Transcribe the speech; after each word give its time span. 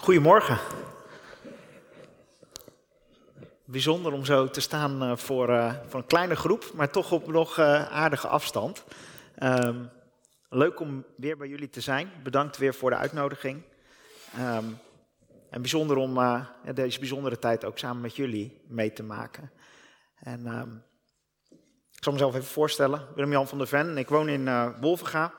Goedemorgen. 0.00 0.58
Bijzonder 3.64 4.12
om 4.12 4.24
zo 4.24 4.50
te 4.50 4.60
staan 4.60 5.02
uh, 5.02 5.16
voor, 5.16 5.48
uh, 5.50 5.74
voor 5.86 6.00
een 6.00 6.06
kleine 6.06 6.36
groep, 6.36 6.70
maar 6.74 6.90
toch 6.90 7.12
op 7.12 7.26
nog 7.26 7.58
uh, 7.58 7.92
aardige 7.92 8.28
afstand. 8.28 8.84
Um, 9.42 9.90
leuk 10.48 10.80
om 10.80 11.04
weer 11.16 11.36
bij 11.36 11.48
jullie 11.48 11.70
te 11.70 11.80
zijn. 11.80 12.10
Bedankt 12.22 12.56
weer 12.56 12.74
voor 12.74 12.90
de 12.90 12.96
uitnodiging. 12.96 13.62
Um, 14.38 14.78
en 15.50 15.60
bijzonder 15.60 15.96
om 15.96 16.44
deze 16.74 16.98
bijzondere 16.98 17.38
tijd 17.38 17.64
ook 17.64 17.78
samen 17.78 18.02
met 18.02 18.16
jullie 18.16 18.60
mee 18.68 18.92
te 18.92 19.02
maken. 19.02 19.50
En 20.18 20.46
um, 20.46 20.82
ik 21.92 22.04
zal 22.04 22.12
mezelf 22.12 22.34
even 22.34 22.46
voorstellen. 22.46 23.06
Willem-Jan 23.14 23.48
van 23.48 23.58
der 23.58 23.66
Ven. 23.66 23.98
Ik 23.98 24.08
woon 24.08 24.28
in 24.28 24.74
Wolvenga. 24.80 25.32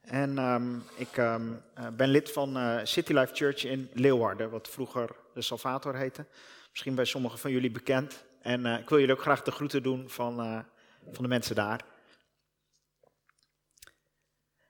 En 0.00 0.38
um, 0.38 0.84
ik 0.96 1.16
um, 1.16 1.62
uh, 1.78 1.88
ben 1.88 2.08
lid 2.08 2.32
van 2.32 2.56
uh, 2.56 2.80
City 2.82 3.12
Life 3.12 3.34
Church 3.34 3.64
in 3.64 3.90
Leeuwarden, 3.92 4.50
wat 4.50 4.68
vroeger 4.68 5.16
de 5.34 5.42
Salvator 5.42 5.96
heette. 5.96 6.26
Misschien 6.70 6.94
bij 6.94 7.04
sommigen 7.04 7.38
van 7.38 7.50
jullie 7.50 7.70
bekend. 7.70 8.24
En 8.40 8.66
uh, 8.66 8.78
ik 8.78 8.88
wil 8.88 8.98
jullie 8.98 9.14
ook 9.14 9.20
graag 9.20 9.42
de 9.42 9.50
groeten 9.50 9.82
doen 9.82 10.10
van, 10.10 10.64
van 11.12 11.22
de 11.22 11.28
mensen 11.28 11.54
daar. 11.54 11.84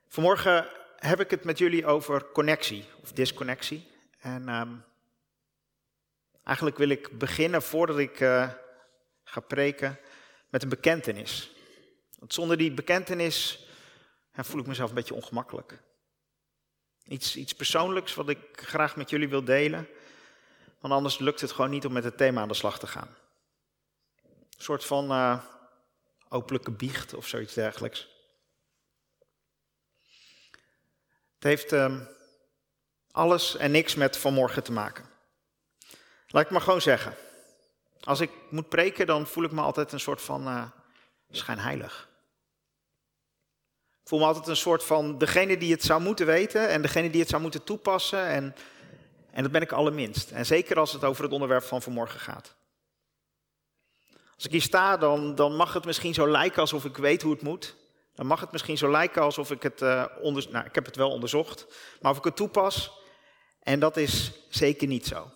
Vanmorgen 0.08 0.68
heb 0.96 1.20
ik 1.20 1.30
het 1.30 1.44
met 1.44 1.58
jullie 1.58 1.86
over 1.86 2.24
connectie 2.32 2.84
of 3.02 3.12
disconnectie. 3.12 3.86
En 4.18 4.48
um, 4.48 4.84
eigenlijk 6.44 6.78
wil 6.78 6.88
ik 6.88 7.18
beginnen 7.18 7.62
voordat 7.62 7.98
ik 7.98 8.16
ga 9.24 9.40
preken 9.46 9.98
met 10.48 10.62
een 10.62 10.68
bekentenis. 10.68 11.52
Want 12.18 12.34
zonder 12.34 12.56
die 12.56 12.72
bekentenis 12.72 13.67
dan 14.38 14.46
voel 14.46 14.60
ik 14.60 14.66
mezelf 14.66 14.88
een 14.88 14.94
beetje 14.94 15.14
ongemakkelijk. 15.14 15.78
Iets, 17.04 17.36
iets 17.36 17.54
persoonlijks 17.54 18.14
wat 18.14 18.28
ik 18.28 18.38
graag 18.52 18.96
met 18.96 19.10
jullie 19.10 19.28
wil 19.28 19.44
delen. 19.44 19.88
Want 20.80 20.94
anders 20.94 21.18
lukt 21.18 21.40
het 21.40 21.52
gewoon 21.52 21.70
niet 21.70 21.86
om 21.86 21.92
met 21.92 22.04
het 22.04 22.16
thema 22.16 22.40
aan 22.40 22.48
de 22.48 22.54
slag 22.54 22.78
te 22.78 22.86
gaan. 22.86 23.16
Een 24.22 24.64
soort 24.64 24.84
van 24.84 25.12
uh, 25.12 25.44
openlijke 26.28 26.70
biecht 26.70 27.14
of 27.14 27.26
zoiets 27.28 27.54
dergelijks. 27.54 28.08
Het 31.34 31.44
heeft 31.44 31.72
uh, 31.72 32.00
alles 33.10 33.56
en 33.56 33.70
niks 33.70 33.94
met 33.94 34.16
vanmorgen 34.16 34.62
te 34.62 34.72
maken. 34.72 35.04
Laat 36.26 36.44
ik 36.44 36.50
maar 36.50 36.60
gewoon 36.60 36.80
zeggen. 36.80 37.14
Als 38.00 38.20
ik 38.20 38.30
moet 38.50 38.68
preken, 38.68 39.06
dan 39.06 39.26
voel 39.26 39.44
ik 39.44 39.52
me 39.52 39.60
altijd 39.60 39.92
een 39.92 40.00
soort 40.00 40.22
van 40.22 40.48
uh, 40.48 40.70
schijnheilig 41.30 42.07
voel 44.08 44.18
me 44.18 44.24
altijd 44.24 44.46
een 44.46 44.56
soort 44.56 44.84
van 44.84 45.18
degene 45.18 45.56
die 45.56 45.72
het 45.72 45.82
zou 45.82 46.00
moeten 46.00 46.26
weten 46.26 46.68
en 46.68 46.82
degene 46.82 47.10
die 47.10 47.20
het 47.20 47.28
zou 47.28 47.42
moeten 47.42 47.64
toepassen. 47.64 48.26
En, 48.26 48.54
en 49.30 49.42
dat 49.42 49.52
ben 49.52 49.62
ik 49.62 49.72
allerminst. 49.72 50.30
En 50.30 50.46
zeker 50.46 50.78
als 50.78 50.92
het 50.92 51.04
over 51.04 51.24
het 51.24 51.32
onderwerp 51.32 51.62
van 51.62 51.82
vanmorgen 51.82 52.20
gaat. 52.20 52.54
Als 54.34 54.44
ik 54.44 54.50
hier 54.50 54.62
sta, 54.62 54.96
dan, 54.96 55.34
dan 55.34 55.56
mag 55.56 55.72
het 55.72 55.84
misschien 55.84 56.14
zo 56.14 56.28
lijken 56.28 56.60
alsof 56.60 56.84
ik 56.84 56.96
weet 56.96 57.22
hoe 57.22 57.32
het 57.32 57.42
moet. 57.42 57.76
Dan 58.14 58.26
mag 58.26 58.40
het 58.40 58.52
misschien 58.52 58.78
zo 58.78 58.90
lijken 58.90 59.22
alsof 59.22 59.50
ik 59.50 59.62
het 59.62 59.82
uh, 59.82 60.04
onder, 60.20 60.46
nou, 60.50 60.66
ik 60.66 60.74
heb 60.74 60.84
het 60.84 60.96
wel 60.96 61.10
onderzocht, 61.10 61.66
maar 62.00 62.10
of 62.10 62.18
ik 62.18 62.24
het 62.24 62.36
toepas. 62.36 62.92
En 63.60 63.80
dat 63.80 63.96
is 63.96 64.32
zeker 64.48 64.86
niet 64.86 65.06
zo. 65.06 65.30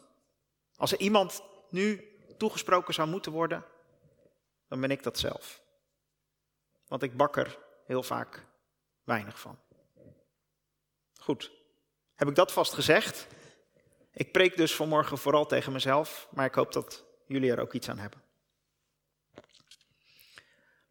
Als 0.76 0.92
er 0.92 0.98
iemand 0.98 1.42
nu 1.70 2.16
toegesproken 2.38 2.94
zou 2.94 3.08
moeten 3.08 3.32
worden, 3.32 3.64
dan 4.68 4.80
ben 4.80 4.90
ik 4.90 5.02
dat 5.02 5.18
zelf. 5.18 5.60
Want 6.86 7.02
ik 7.02 7.16
bakker 7.16 7.58
heel 7.86 8.02
vaak 8.02 8.50
weinig 9.04 9.40
van. 9.40 9.58
Goed, 11.20 11.52
heb 12.14 12.28
ik 12.28 12.34
dat 12.34 12.52
vast 12.52 12.72
gezegd? 12.72 13.26
Ik 14.12 14.32
preek 14.32 14.56
dus 14.56 14.74
vanmorgen 14.74 15.18
vooral 15.18 15.46
tegen 15.46 15.72
mezelf, 15.72 16.28
maar 16.30 16.46
ik 16.46 16.54
hoop 16.54 16.72
dat 16.72 17.04
jullie 17.26 17.50
er 17.50 17.60
ook 17.60 17.72
iets 17.72 17.88
aan 17.88 17.98
hebben. 17.98 18.22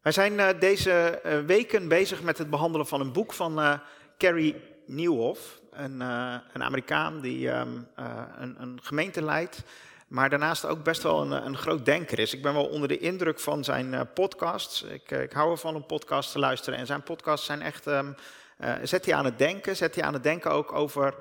Wij 0.02 0.12
zijn 0.12 0.32
uh, 0.32 0.48
deze 0.58 1.20
uh, 1.26 1.40
weken 1.40 1.88
bezig 1.88 2.22
met 2.22 2.38
het 2.38 2.50
behandelen 2.50 2.86
van 2.86 3.00
een 3.00 3.12
boek 3.12 3.32
van 3.32 3.58
uh, 3.58 3.78
Carrie 4.18 4.56
Nieuwhoff, 4.86 5.60
een, 5.70 6.02
Amerikaan 6.52 7.20
die 7.20 7.48
een, 7.48 7.88
een, 8.56 8.78
gemeente 8.82 9.22
leidt, 9.22 9.62
maar 10.12 10.30
daarnaast 10.30 10.64
ook 10.64 10.82
best 10.82 11.02
wel 11.02 11.20
een, 11.20 11.46
een, 11.46 11.56
groot 11.56 11.84
denker 11.84 12.18
is. 12.18 12.34
Ik 12.34 12.42
ben 12.42 12.54
wel 12.54 12.66
onder 12.66 12.88
de 12.88 12.98
indruk 12.98 13.40
van 13.40 13.64
zijn 13.64 14.12
podcasts. 14.14 14.82
Ik, 14.82 15.10
ik, 15.10 15.32
hou 15.32 15.50
ervan 15.50 15.74
om 15.74 15.86
podcasts 15.86 16.32
te 16.32 16.38
luisteren 16.38 16.78
en 16.78 16.86
zijn 16.86 17.02
podcasts 17.02 17.46
zijn 17.46 17.62
echt 17.62 17.86
uh, 18.62 18.74
zet 18.82 19.04
hij 19.04 19.14
aan 19.14 19.24
het 19.24 19.38
denken. 19.38 19.76
Zet 19.76 19.94
hij 19.94 20.04
aan 20.04 20.12
het 20.12 20.22
denken 20.22 20.50
ook 20.50 20.72
over 20.72 21.14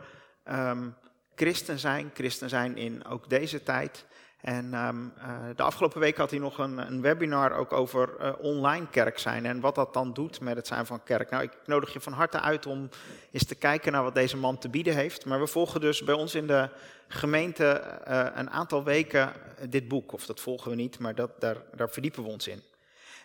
um, 0.50 0.96
christen 1.36 1.80
zijn. 1.80 2.12
Christen 2.14 2.50
zijn 2.50 2.78
in 2.78 3.06
ook 3.06 3.30
deze 3.30 3.64
tijd. 3.64 4.06
En 4.42 4.74
um, 4.74 5.14
uh, 5.18 5.40
de 5.56 5.64
afgelopen 5.64 6.00
week 6.00 6.18
had 6.18 6.30
hij 6.30 6.40
nog 6.40 6.58
een, 6.58 6.78
een 6.78 7.02
webinar 7.02 7.52
ook 7.52 7.74
over 7.74 8.10
uh, 8.22 8.34
online 8.40 8.88
kerk 8.90 9.20
zijn. 9.20 9.46
En 9.46 9.60
wat 9.60 9.76
dat 9.76 9.94
dan 9.94 10.14
doet 10.14 10.40
met 10.40 10.56
het 10.56 10.68
zijn 10.68 10.86
van 10.86 11.04
kerk. 11.04 11.30
Nou, 11.30 11.44
ik 11.44 11.52
nodig 11.66 11.94
je 11.94 12.00
van 12.00 12.14
harte 12.14 12.40
uit 12.40 12.66
om 12.66 12.90
eens 13.32 13.46
te 13.46 13.56
kijken 13.56 13.92
naar 13.92 14.04
wat 14.04 14.16
deze 14.16 14.38
man 14.38 14.58
te 14.58 14.70
bieden 14.70 14.96
heeft. 14.96 15.26
Maar 15.26 15.40
we 15.40 15.48
volgen 15.48 15.82
dus 15.82 16.04
bij 16.04 16.16
ons 16.16 16.36
in 16.36 16.48
de 16.48 16.70
gemeente 17.08 18.00
een 18.36 18.50
aantal 18.50 18.84
weken 18.84 19.34
dit 19.70 19.88
boek. 19.88 20.14
Of 20.14 20.26
dat 20.26 20.40
volgen 20.40 20.70
we 20.70 20.76
niet, 20.76 21.00
maar 21.00 21.16
dat, 21.16 21.42
daar, 21.42 21.58
daar 21.76 21.90
verdiepen 21.90 22.24
we 22.24 22.30
ons 22.30 22.48
in. 22.48 22.64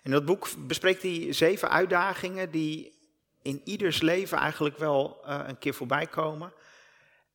In 0.02 0.10
dat 0.10 0.24
boek 0.24 0.48
bespreekt 0.58 1.02
hij 1.02 1.32
zeven 1.32 1.70
uitdagingen 1.70 2.50
die 2.50 2.98
in 3.42 3.60
ieders 3.64 4.00
leven 4.00 4.38
eigenlijk 4.38 4.78
wel 4.78 5.18
een 5.24 5.58
keer 5.58 5.74
voorbij 5.74 6.06
komen. 6.06 6.52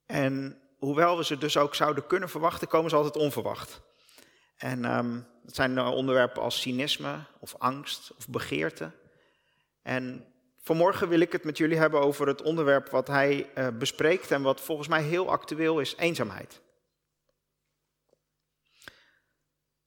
En 0.05 0.61
hoewel 0.81 1.17
we 1.17 1.23
ze 1.23 1.37
dus 1.37 1.57
ook 1.57 1.75
zouden 1.75 2.07
kunnen 2.07 2.29
verwachten, 2.29 2.67
komen 2.67 2.89
ze 2.89 2.95
altijd 2.95 3.15
onverwacht. 3.15 3.81
En 4.57 4.97
um, 4.97 5.27
het 5.45 5.55
zijn 5.55 5.79
onderwerpen 5.79 6.41
als 6.41 6.61
cynisme 6.61 7.23
of 7.39 7.55
angst 7.57 8.11
of 8.17 8.27
begeerte. 8.27 8.91
En 9.81 10.33
vanmorgen 10.57 11.09
wil 11.09 11.19
ik 11.19 11.31
het 11.31 11.43
met 11.43 11.57
jullie 11.57 11.77
hebben 11.77 12.01
over 12.01 12.27
het 12.27 12.41
onderwerp 12.41 12.89
wat 12.89 13.07
hij 13.07 13.51
uh, 13.55 13.67
bespreekt 13.67 14.31
en 14.31 14.41
wat 14.41 14.61
volgens 14.61 14.87
mij 14.87 15.01
heel 15.01 15.29
actueel 15.29 15.79
is, 15.79 15.95
eenzaamheid. 15.95 16.61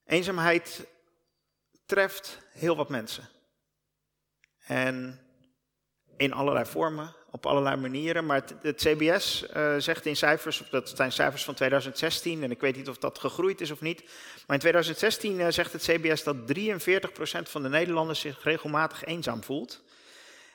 Eenzaamheid 0.04 0.86
treft 1.86 2.38
heel 2.52 2.76
wat 2.76 2.88
mensen. 2.88 3.28
En 4.58 5.20
in 6.16 6.32
allerlei 6.32 6.66
vormen, 6.66 7.14
op 7.34 7.46
allerlei 7.46 7.76
manieren. 7.76 8.26
Maar 8.26 8.42
het, 8.62 8.76
CBS 8.76 9.44
uh, 9.56 9.74
zegt 9.78 10.06
in 10.06 10.16
cijfers, 10.16 10.62
dat 10.70 10.88
zijn 10.88 11.12
cijfers 11.12 11.44
van 11.44 11.54
2016, 11.54 12.42
en 12.42 12.50
ik 12.50 12.60
weet 12.60 12.76
niet 12.76 12.88
of 12.88 12.98
dat 12.98 13.18
gegroeid 13.18 13.60
is 13.60 13.70
of 13.70 13.80
niet. 13.80 14.02
Maar 14.46 14.56
in 14.56 14.58
2016 14.58 15.38
uh, 15.38 15.46
zegt 15.48 15.72
het 15.72 15.82
CBS 15.82 16.22
dat 16.22 16.36
43% 16.36 17.42
van 17.42 17.62
de 17.62 17.68
Nederlanders 17.68 18.20
zich 18.20 18.42
regelmatig 18.42 19.04
eenzaam 19.04 19.42
voelt. 19.42 19.82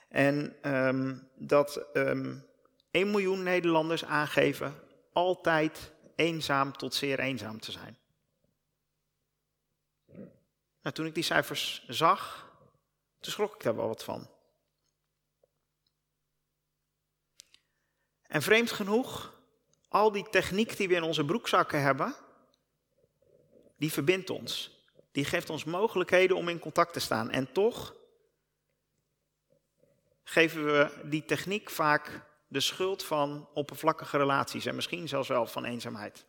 En 0.09 0.55
um, 0.61 1.29
dat 1.35 1.85
um, 1.93 2.45
1 2.91 3.11
miljoen 3.11 3.43
Nederlanders 3.43 4.05
aangeven 4.05 4.75
altijd 5.13 5.91
eenzaam 6.15 6.77
tot 6.77 6.93
zeer 6.93 7.19
eenzaam 7.19 7.59
te 7.59 7.71
zijn. 7.71 7.97
Nou, 10.81 10.95
toen 10.95 11.05
ik 11.05 11.13
die 11.13 11.23
cijfers 11.23 11.85
zag, 11.87 12.51
toen 13.19 13.31
schrok 13.31 13.55
ik 13.55 13.63
daar 13.63 13.75
wel 13.75 13.87
wat 13.87 14.03
van. 14.03 14.29
En 18.29 18.41
vreemd 18.41 18.71
genoeg, 18.71 19.33
al 19.87 20.11
die 20.11 20.29
techniek 20.29 20.77
die 20.77 20.87
we 20.87 20.95
in 20.95 21.03
onze 21.03 21.25
broekzakken 21.25 21.81
hebben, 21.81 22.15
die 23.77 23.91
verbindt 23.91 24.29
ons. 24.29 24.77
Die 25.11 25.25
geeft 25.25 25.49
ons 25.49 25.63
mogelijkheden 25.63 26.37
om 26.37 26.49
in 26.49 26.59
contact 26.59 26.93
te 26.93 26.99
staan. 26.99 27.31
En 27.31 27.51
toch 27.51 27.95
geven 30.23 30.65
we 30.65 30.91
die 31.03 31.25
techniek 31.25 31.69
vaak 31.69 32.21
de 32.47 32.59
schuld 32.59 33.03
van 33.03 33.47
oppervlakkige 33.53 34.17
relaties 34.17 34.65
en 34.65 34.75
misschien 34.75 35.07
zelfs 35.07 35.27
wel 35.27 35.45
van 35.45 35.65
eenzaamheid. 35.65 36.25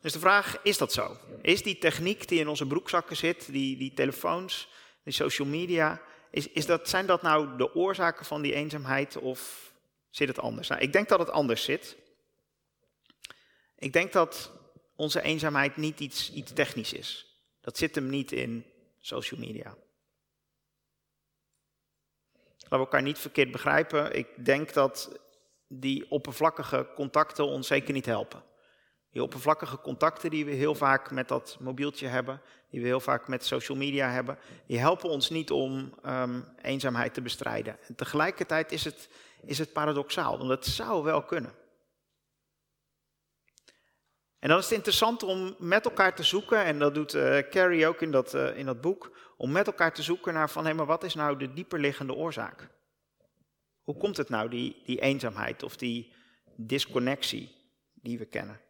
Dus 0.00 0.12
de 0.12 0.18
vraag, 0.18 0.62
is 0.62 0.78
dat 0.78 0.92
zo? 0.92 1.16
Is 1.42 1.62
die 1.62 1.78
techniek 1.78 2.28
die 2.28 2.40
in 2.40 2.48
onze 2.48 2.66
broekzakken 2.66 3.16
zit, 3.16 3.52
die, 3.52 3.76
die 3.76 3.94
telefoons, 3.94 4.68
die 5.02 5.12
social 5.12 5.48
media, 5.48 6.00
is, 6.30 6.48
is 6.48 6.66
dat, 6.66 6.88
zijn 6.88 7.06
dat 7.06 7.22
nou 7.22 7.56
de 7.56 7.74
oorzaken 7.74 8.24
van 8.24 8.42
die 8.42 8.54
eenzaamheid 8.54 9.16
of 9.16 9.72
zit 10.10 10.28
het 10.28 10.38
anders? 10.38 10.68
Nou, 10.68 10.80
ik 10.80 10.92
denk 10.92 11.08
dat 11.08 11.18
het 11.18 11.30
anders 11.30 11.64
zit. 11.64 11.96
Ik 13.78 13.92
denk 13.92 14.12
dat 14.12 14.52
onze 14.96 15.22
eenzaamheid 15.22 15.76
niet 15.76 16.00
iets, 16.00 16.32
iets 16.32 16.52
technisch 16.52 16.92
is. 16.92 17.36
Dat 17.60 17.78
zit 17.78 17.94
hem 17.94 18.08
niet 18.08 18.32
in 18.32 18.64
social 19.00 19.40
media. 19.40 19.76
Laten 22.58 22.68
we 22.68 22.76
elkaar 22.76 23.02
niet 23.02 23.18
verkeerd 23.18 23.50
begrijpen. 23.50 24.16
Ik 24.16 24.44
denk 24.44 24.72
dat 24.72 25.20
die 25.66 26.10
oppervlakkige 26.10 26.88
contacten 26.94 27.46
ons 27.46 27.66
zeker 27.66 27.92
niet 27.92 28.06
helpen. 28.06 28.42
Die 29.12 29.22
oppervlakkige 29.22 29.80
contacten 29.80 30.30
die 30.30 30.44
we 30.44 30.50
heel 30.50 30.74
vaak 30.74 31.10
met 31.10 31.28
dat 31.28 31.56
mobieltje 31.60 32.06
hebben, 32.06 32.40
die 32.70 32.80
we 32.80 32.86
heel 32.86 33.00
vaak 33.00 33.28
met 33.28 33.44
social 33.44 33.78
media 33.78 34.10
hebben, 34.10 34.38
die 34.66 34.78
helpen 34.78 35.08
ons 35.08 35.30
niet 35.30 35.50
om 35.50 35.94
ehm, 36.02 36.40
eenzaamheid 36.62 37.14
te 37.14 37.20
bestrijden. 37.20 37.76
En 37.86 37.94
tegelijkertijd 37.94 38.72
is 38.72 38.84
het, 38.84 39.08
is 39.42 39.58
het 39.58 39.72
paradoxaal, 39.72 40.38
want 40.38 40.50
het 40.50 40.66
zou 40.66 41.02
wel 41.02 41.22
kunnen. 41.22 41.54
En 44.38 44.48
dan 44.48 44.58
is 44.58 44.64
het 44.64 44.74
interessant 44.74 45.22
om 45.22 45.54
met 45.58 45.84
elkaar 45.84 46.14
te 46.14 46.22
zoeken, 46.22 46.64
en 46.64 46.78
dat 46.78 46.94
doet 46.94 47.14
uh, 47.14 47.38
Carrie 47.38 47.86
ook 47.86 48.00
in 48.00 48.10
dat, 48.10 48.34
uh, 48.34 48.56
in 48.56 48.66
dat 48.66 48.80
boek, 48.80 49.16
om 49.36 49.52
met 49.52 49.66
elkaar 49.66 49.94
te 49.94 50.02
zoeken 50.02 50.34
naar 50.34 50.50
van 50.50 50.66
hé, 50.66 50.74
maar 50.74 50.86
wat 50.86 51.04
is 51.04 51.14
nou 51.14 51.38
de 51.38 51.52
dieperliggende 51.52 52.14
oorzaak? 52.14 52.68
Hoe 53.82 53.96
komt 53.96 54.16
het 54.16 54.28
nou, 54.28 54.48
die, 54.48 54.82
die 54.84 55.00
eenzaamheid 55.00 55.62
of 55.62 55.76
die 55.76 56.12
disconnectie 56.56 57.56
die 57.94 58.18
we 58.18 58.24
kennen? 58.24 58.60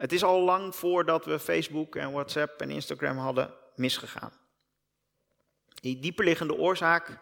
Het 0.00 0.12
is 0.12 0.22
al 0.22 0.40
lang 0.40 0.74
voordat 0.74 1.24
we 1.24 1.38
Facebook 1.38 1.96
en 1.96 2.12
WhatsApp 2.12 2.60
en 2.60 2.70
Instagram 2.70 3.18
hadden 3.18 3.54
misgegaan. 3.74 4.32
Die 5.74 5.98
dieperliggende 5.98 6.56
oorzaak 6.56 7.18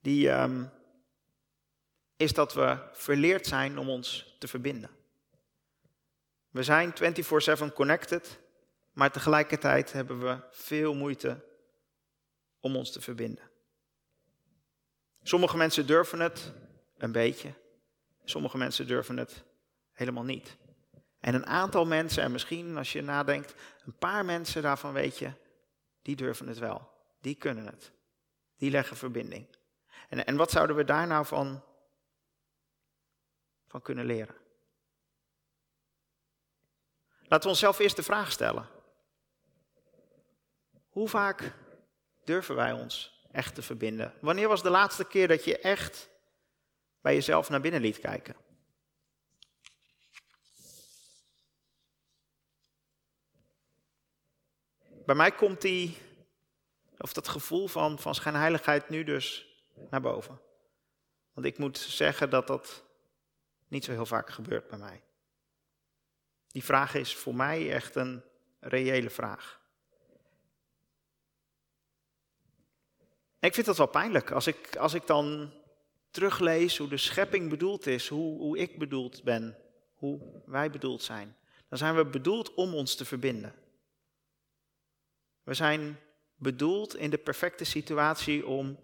die, 0.00 0.30
um, 0.30 0.70
is 2.16 2.32
dat 2.32 2.54
we 2.54 2.78
verleerd 2.92 3.46
zijn 3.46 3.78
om 3.78 3.88
ons 3.88 4.36
te 4.38 4.48
verbinden. 4.48 4.90
We 6.50 6.62
zijn 6.62 6.92
24/7 6.92 7.72
connected, 7.72 8.38
maar 8.92 9.10
tegelijkertijd 9.10 9.92
hebben 9.92 10.20
we 10.20 10.38
veel 10.50 10.94
moeite 10.94 11.44
om 12.60 12.76
ons 12.76 12.92
te 12.92 13.00
verbinden. 13.00 13.50
Sommige 15.22 15.56
mensen 15.56 15.86
durven 15.86 16.20
het 16.20 16.52
een 16.96 17.12
beetje, 17.12 17.54
sommige 18.24 18.58
mensen 18.58 18.86
durven 18.86 19.16
het 19.16 19.44
helemaal 19.92 20.24
niet. 20.24 20.56
En 21.26 21.34
een 21.34 21.46
aantal 21.46 21.86
mensen, 21.86 22.22
en 22.22 22.32
misschien 22.32 22.76
als 22.76 22.92
je 22.92 23.02
nadenkt, 23.02 23.54
een 23.84 23.96
paar 23.98 24.24
mensen 24.24 24.62
daarvan 24.62 24.92
weet 24.92 25.18
je, 25.18 25.32
die 26.02 26.16
durven 26.16 26.48
het 26.48 26.58
wel. 26.58 26.90
Die 27.20 27.34
kunnen 27.34 27.66
het. 27.66 27.92
Die 28.56 28.70
leggen 28.70 28.96
verbinding. 28.96 29.56
En, 30.08 30.26
en 30.26 30.36
wat 30.36 30.50
zouden 30.50 30.76
we 30.76 30.84
daar 30.84 31.06
nou 31.06 31.26
van, 31.26 31.64
van 33.66 33.82
kunnen 33.82 34.04
leren? 34.04 34.34
Laten 37.18 37.42
we 37.42 37.48
onszelf 37.48 37.78
eerst 37.78 37.96
de 37.96 38.02
vraag 38.02 38.32
stellen. 38.32 38.68
Hoe 40.88 41.08
vaak 41.08 41.52
durven 42.24 42.54
wij 42.54 42.72
ons 42.72 43.24
echt 43.32 43.54
te 43.54 43.62
verbinden? 43.62 44.14
Wanneer 44.20 44.48
was 44.48 44.62
de 44.62 44.70
laatste 44.70 45.04
keer 45.04 45.28
dat 45.28 45.44
je 45.44 45.58
echt 45.58 46.08
bij 47.00 47.14
jezelf 47.14 47.48
naar 47.48 47.60
binnen 47.60 47.80
liet 47.80 47.98
kijken? 47.98 48.45
Bij 55.06 55.14
mij 55.14 55.32
komt 55.32 55.60
die, 55.60 55.96
of 56.98 57.12
dat 57.12 57.28
gevoel 57.28 57.66
van, 57.66 57.98
van 57.98 58.14
schijnheiligheid 58.14 58.88
nu 58.88 59.04
dus 59.04 59.46
naar 59.90 60.00
boven. 60.00 60.40
Want 61.32 61.46
ik 61.46 61.58
moet 61.58 61.78
zeggen 61.78 62.30
dat 62.30 62.46
dat 62.46 62.84
niet 63.68 63.84
zo 63.84 63.92
heel 63.92 64.06
vaak 64.06 64.30
gebeurt 64.30 64.68
bij 64.68 64.78
mij. 64.78 65.02
Die 66.46 66.64
vraag 66.64 66.94
is 66.94 67.14
voor 67.14 67.34
mij 67.34 67.72
echt 67.72 67.94
een 67.94 68.22
reële 68.60 69.10
vraag. 69.10 69.64
ik 73.40 73.54
vind 73.54 73.66
dat 73.66 73.76
wel 73.76 73.86
pijnlijk 73.86 74.30
als 74.30 74.46
ik, 74.46 74.76
als 74.76 74.94
ik 74.94 75.06
dan 75.06 75.52
teruglees 76.10 76.78
hoe 76.78 76.88
de 76.88 76.96
schepping 76.96 77.50
bedoeld 77.50 77.86
is, 77.86 78.08
hoe, 78.08 78.38
hoe 78.38 78.58
ik 78.58 78.78
bedoeld 78.78 79.22
ben, 79.22 79.56
hoe 79.94 80.20
wij 80.46 80.70
bedoeld 80.70 81.02
zijn. 81.02 81.36
Dan 81.68 81.78
zijn 81.78 81.96
we 81.96 82.06
bedoeld 82.06 82.54
om 82.54 82.74
ons 82.74 82.94
te 82.94 83.04
verbinden. 83.04 83.54
We 85.46 85.54
zijn 85.54 86.00
bedoeld 86.36 86.96
in 86.96 87.10
de 87.10 87.18
perfecte 87.18 87.64
situatie 87.64 88.46
om 88.46 88.78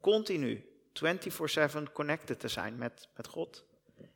continu 0.00 0.66
24/7 0.92 1.92
connected 1.92 2.40
te 2.40 2.48
zijn 2.48 2.76
met, 2.76 3.08
met 3.16 3.26
God 3.26 3.64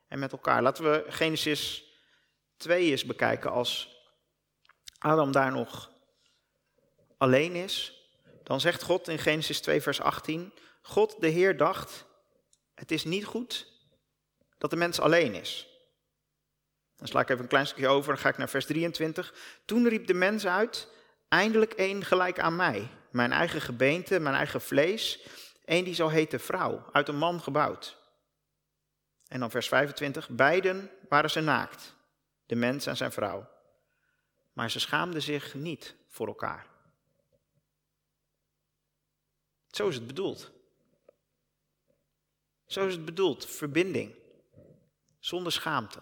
en 0.08 0.18
met 0.18 0.32
elkaar. 0.32 0.62
Laten 0.62 0.84
we 0.84 1.04
Genesis 1.08 1.84
2 2.56 2.90
eens 2.90 3.04
bekijken 3.04 3.50
als 3.50 4.00
Adam 4.98 5.32
daar 5.32 5.52
nog 5.52 5.90
alleen 7.16 7.54
is. 7.54 8.06
Dan 8.42 8.60
zegt 8.60 8.82
God 8.82 9.08
in 9.08 9.18
Genesis 9.18 9.60
2 9.60 9.82
vers 9.82 10.00
18, 10.00 10.52
God 10.82 11.20
de 11.20 11.28
Heer 11.28 11.56
dacht, 11.56 12.04
het 12.74 12.90
is 12.90 13.04
niet 13.04 13.24
goed 13.24 13.66
dat 14.58 14.70
de 14.70 14.76
mens 14.76 15.00
alleen 15.00 15.34
is. 15.34 15.68
Dan 16.96 17.08
sla 17.08 17.20
ik 17.20 17.28
even 17.28 17.42
een 17.42 17.48
klein 17.48 17.66
stukje 17.66 17.88
over, 17.88 18.12
dan 18.12 18.22
ga 18.22 18.28
ik 18.28 18.38
naar 18.38 18.48
vers 18.48 18.66
23. 18.66 19.34
Toen 19.64 19.88
riep 19.88 20.06
de 20.06 20.14
mens 20.14 20.46
uit, 20.46 20.94
eindelijk 21.28 21.72
één 21.72 22.04
gelijk 22.04 22.38
aan 22.38 22.56
mij. 22.56 22.88
Mijn 23.10 23.32
eigen 23.32 23.60
gebeente, 23.60 24.20
mijn 24.20 24.34
eigen 24.34 24.60
vlees. 24.60 25.26
Eén 25.64 25.84
die 25.84 25.94
zou 25.94 26.12
heten 26.12 26.40
vrouw, 26.40 26.88
uit 26.92 27.08
een 27.08 27.18
man 27.18 27.40
gebouwd. 27.40 27.96
En 29.28 29.40
dan 29.40 29.50
vers 29.50 29.68
25. 29.68 30.28
Beiden 30.28 30.90
waren 31.08 31.30
ze 31.30 31.40
naakt, 31.40 31.94
de 32.46 32.54
mens 32.54 32.86
en 32.86 32.96
zijn 32.96 33.12
vrouw. 33.12 33.48
Maar 34.52 34.70
ze 34.70 34.80
schaamden 34.80 35.22
zich 35.22 35.54
niet 35.54 35.94
voor 36.08 36.26
elkaar. 36.26 36.66
Zo 39.70 39.88
is 39.88 39.94
het 39.94 40.06
bedoeld. 40.06 40.50
Zo 42.66 42.86
is 42.86 42.94
het 42.94 43.04
bedoeld, 43.04 43.46
verbinding. 43.46 44.14
Zonder 45.18 45.52
schaamte. 45.52 45.98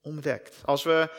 Onbedekt. 0.00 0.62
Als 0.64 0.82
we 0.82 1.10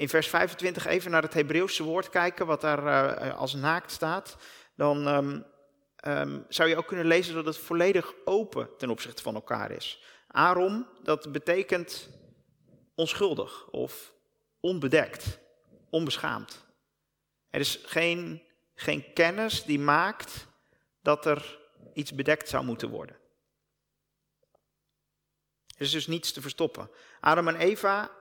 in 0.00 0.08
vers 0.08 0.28
25 0.28 0.86
even 0.86 1.10
naar 1.10 1.22
het 1.22 1.34
Hebreeuwse 1.34 1.82
woord 1.82 2.08
kijken, 2.08 2.46
wat 2.46 2.60
daar 2.60 2.84
uh, 3.22 3.38
als 3.38 3.54
naakt 3.54 3.90
staat, 3.90 4.36
dan 4.74 5.06
um, 5.06 5.44
um, 6.06 6.44
zou 6.48 6.68
je 6.68 6.76
ook 6.76 6.86
kunnen 6.86 7.06
lezen 7.06 7.34
dat 7.34 7.44
het 7.44 7.58
volledig 7.58 8.14
open 8.24 8.76
ten 8.76 8.90
opzichte 8.90 9.22
van 9.22 9.34
elkaar 9.34 9.70
is. 9.70 10.02
Aarom, 10.26 10.86
dat 11.02 11.32
betekent 11.32 12.08
onschuldig 12.94 13.68
of 13.70 14.12
onbedekt, 14.60 15.38
onbeschaamd. 15.90 16.64
Er 17.50 17.60
is 17.60 17.80
geen, 17.84 18.42
geen 18.74 19.12
kennis 19.12 19.64
die 19.64 19.78
maakt 19.78 20.46
dat 21.02 21.26
er 21.26 21.58
iets 21.94 22.12
bedekt 22.12 22.48
zou 22.48 22.64
moeten 22.64 22.88
worden. 22.88 23.16
Er 25.66 25.86
is 25.86 25.90
dus 25.90 26.06
niets 26.06 26.32
te 26.32 26.40
verstoppen. 26.40 26.90
Adam 27.20 27.48
en 27.48 27.56
Eva 27.56 28.18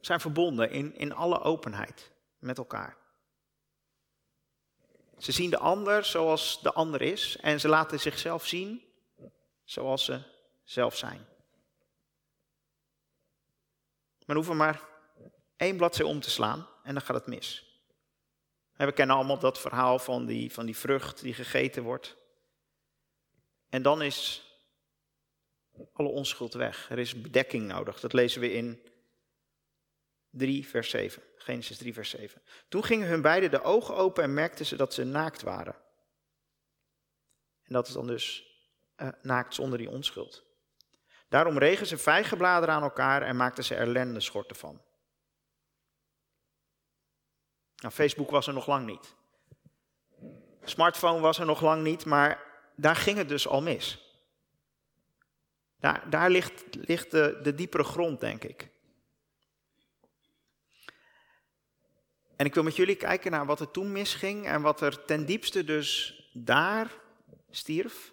zijn 0.00 0.20
verbonden 0.20 0.70
in, 0.70 0.94
in 0.96 1.14
alle 1.14 1.40
openheid 1.40 2.10
met 2.38 2.58
elkaar. 2.58 2.96
Ze 5.18 5.32
zien 5.32 5.50
de 5.50 5.58
ander 5.58 6.04
zoals 6.04 6.62
de 6.62 6.72
ander 6.72 7.02
is 7.02 7.36
en 7.36 7.60
ze 7.60 7.68
laten 7.68 8.00
zichzelf 8.00 8.46
zien 8.46 8.84
zoals 9.64 10.04
ze 10.04 10.22
zelf 10.64 10.96
zijn. 10.96 11.26
Men 14.26 14.36
hoeven 14.36 14.56
maar 14.56 14.80
één 15.56 15.76
bladzij 15.76 16.04
om 16.04 16.20
te 16.20 16.30
slaan 16.30 16.68
en 16.82 16.94
dan 16.94 17.02
gaat 17.02 17.16
het 17.16 17.26
mis. 17.26 17.64
we 18.76 18.92
kennen 18.92 19.16
allemaal 19.16 19.38
dat 19.38 19.60
verhaal 19.60 19.98
van 19.98 20.26
die, 20.26 20.52
van 20.52 20.66
die 20.66 20.76
vrucht 20.76 21.20
die 21.20 21.34
gegeten 21.34 21.82
wordt. 21.82 22.16
En 23.68 23.82
dan 23.82 24.02
is 24.02 24.44
alle 25.92 26.08
onschuld 26.08 26.54
weg. 26.54 26.90
Er 26.90 26.98
is 26.98 27.20
bedekking 27.20 27.66
nodig. 27.66 28.00
Dat 28.00 28.12
lezen 28.12 28.40
we 28.40 28.52
in 28.52 28.89
3, 30.30 30.68
vers 30.68 30.90
7. 30.90 31.22
Genesis 31.36 31.78
3, 31.78 31.94
vers 31.94 32.10
7. 32.10 32.42
Toen 32.68 32.84
gingen 32.84 33.08
hun 33.08 33.22
beiden 33.22 33.50
de 33.50 33.62
ogen 33.62 33.96
open 33.96 34.22
en 34.22 34.34
merkten 34.34 34.66
ze 34.66 34.76
dat 34.76 34.94
ze 34.94 35.04
naakt 35.04 35.42
waren. 35.42 35.74
En 37.62 37.72
dat 37.72 37.86
is 37.86 37.92
dan 37.92 38.06
dus 38.06 38.44
uh, 38.96 39.08
naakt 39.22 39.54
zonder 39.54 39.78
die 39.78 39.90
onschuld. 39.90 40.44
Daarom 41.28 41.58
regen 41.58 41.86
ze 41.86 41.98
vijgenbladeren 41.98 42.74
aan 42.74 42.82
elkaar 42.82 43.22
en 43.22 43.36
maakten 43.36 43.64
ze 43.64 43.74
er 43.74 44.22
schorten 44.22 44.56
van. 44.56 44.82
Nou, 47.76 47.94
Facebook 47.94 48.30
was 48.30 48.46
er 48.46 48.54
nog 48.54 48.66
lang 48.66 48.86
niet. 48.86 49.14
Smartphone 50.62 51.20
was 51.20 51.38
er 51.38 51.46
nog 51.46 51.60
lang 51.60 51.82
niet, 51.82 52.04
maar 52.04 52.42
daar 52.76 52.96
ging 52.96 53.18
het 53.18 53.28
dus 53.28 53.48
al 53.48 53.62
mis. 53.62 54.04
Daar, 55.78 56.10
daar 56.10 56.30
ligt, 56.30 56.64
ligt 56.70 57.10
de 57.10 57.54
diepere 57.54 57.84
grond, 57.84 58.20
denk 58.20 58.44
ik. 58.44 58.69
En 62.40 62.46
ik 62.46 62.54
wil 62.54 62.62
met 62.62 62.76
jullie 62.76 62.96
kijken 62.96 63.30
naar 63.30 63.46
wat 63.46 63.60
er 63.60 63.70
toen 63.70 63.92
misging 63.92 64.46
en 64.46 64.62
wat 64.62 64.80
er 64.80 65.04
ten 65.04 65.26
diepste 65.26 65.64
dus 65.64 66.20
daar 66.32 66.90
stierf. 67.50 68.12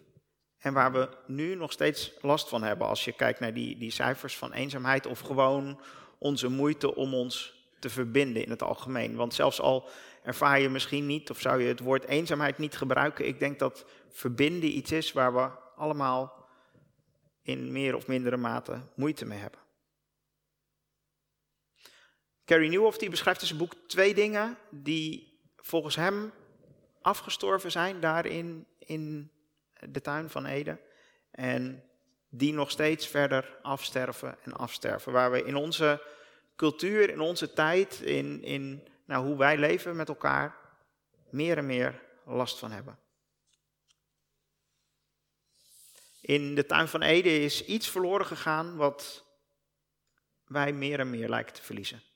En 0.58 0.74
waar 0.74 0.92
we 0.92 1.10
nu 1.28 1.56
nog 1.56 1.72
steeds 1.72 2.14
last 2.22 2.50
van 2.50 2.64
hebben 2.64 2.88
als 2.88 3.06
je 3.06 3.12
kijkt 3.12 3.40
naar 3.40 3.54
die, 3.54 3.78
die 3.78 3.92
cijfers 3.92 4.38
van 4.38 4.54
eenzaamheid 4.54 5.06
of 5.06 5.20
gewoon 5.20 5.82
onze 6.18 6.48
moeite 6.48 6.96
om 6.96 7.14
ons 7.14 7.66
te 7.80 7.90
verbinden 7.90 8.44
in 8.44 8.50
het 8.50 8.64
algemeen. 8.64 9.16
Want 9.16 9.34
zelfs 9.34 9.62
al 9.62 9.90
ervaar 10.24 10.60
je 10.60 10.70
misschien 10.70 11.06
niet 11.06 11.30
of 11.30 11.40
zou 11.40 11.62
je 11.62 11.68
het 11.68 11.80
woord 11.80 12.06
eenzaamheid 12.06 12.58
niet 12.58 12.78
gebruiken, 12.78 13.28
ik 13.28 13.40
denk 13.40 13.60
dat 13.60 13.86
verbinden 14.10 14.78
iets 14.78 14.92
is 14.92 15.12
waar 15.12 15.34
we 15.34 15.50
allemaal 15.76 16.48
in 17.42 17.72
meer 17.72 17.96
of 17.96 18.08
mindere 18.08 18.38
mate 18.38 18.82
moeite 18.96 19.26
mee 19.26 19.40
hebben. 19.40 19.67
Carrie 22.48 22.70
Nieuwhoff 22.70 22.98
die 22.98 23.10
beschrijft 23.10 23.42
in 23.42 23.48
zijn 23.48 23.60
boek 23.60 23.74
twee 23.88 24.14
dingen 24.14 24.58
die 24.70 25.40
volgens 25.56 25.96
hem 25.96 26.32
afgestorven 27.02 27.72
zijn 27.72 28.00
daarin 28.00 28.68
in 28.80 29.32
de 29.90 30.02
tuin 30.02 30.30
van 30.30 30.46
Eden. 30.46 30.80
En 31.32 31.84
die 32.30 32.54
nog 32.54 32.72
steeds 32.72 33.08
verder 33.08 33.58
afsterven 33.62 34.38
en 34.44 34.54
afsterven. 34.54 35.12
Waar 35.12 35.32
we 35.32 35.44
in 35.44 35.56
onze 35.56 36.04
cultuur, 36.56 37.10
in 37.10 37.20
onze 37.20 37.54
tijd, 37.54 38.02
in, 38.02 38.44
in 38.44 38.88
nou, 39.06 39.26
hoe 39.26 39.38
wij 39.38 39.58
leven 39.58 39.96
met 39.96 40.08
elkaar, 40.08 40.56
meer 41.30 41.58
en 41.58 41.66
meer 41.66 42.02
last 42.26 42.60
van 42.60 42.72
hebben. 42.72 43.00
In 46.22 46.56
de 46.56 46.66
tuin 46.66 46.88
van 46.88 47.02
Eden 47.02 47.42
is 47.42 47.66
iets 47.66 47.90
verloren 47.90 48.26
gegaan 48.26 48.76
wat 48.76 49.26
wij 50.46 50.74
meer 50.74 51.00
en 51.00 51.10
meer 51.10 51.30
lijken 51.30 51.54
te 51.54 51.64
verliezen. 51.64 52.07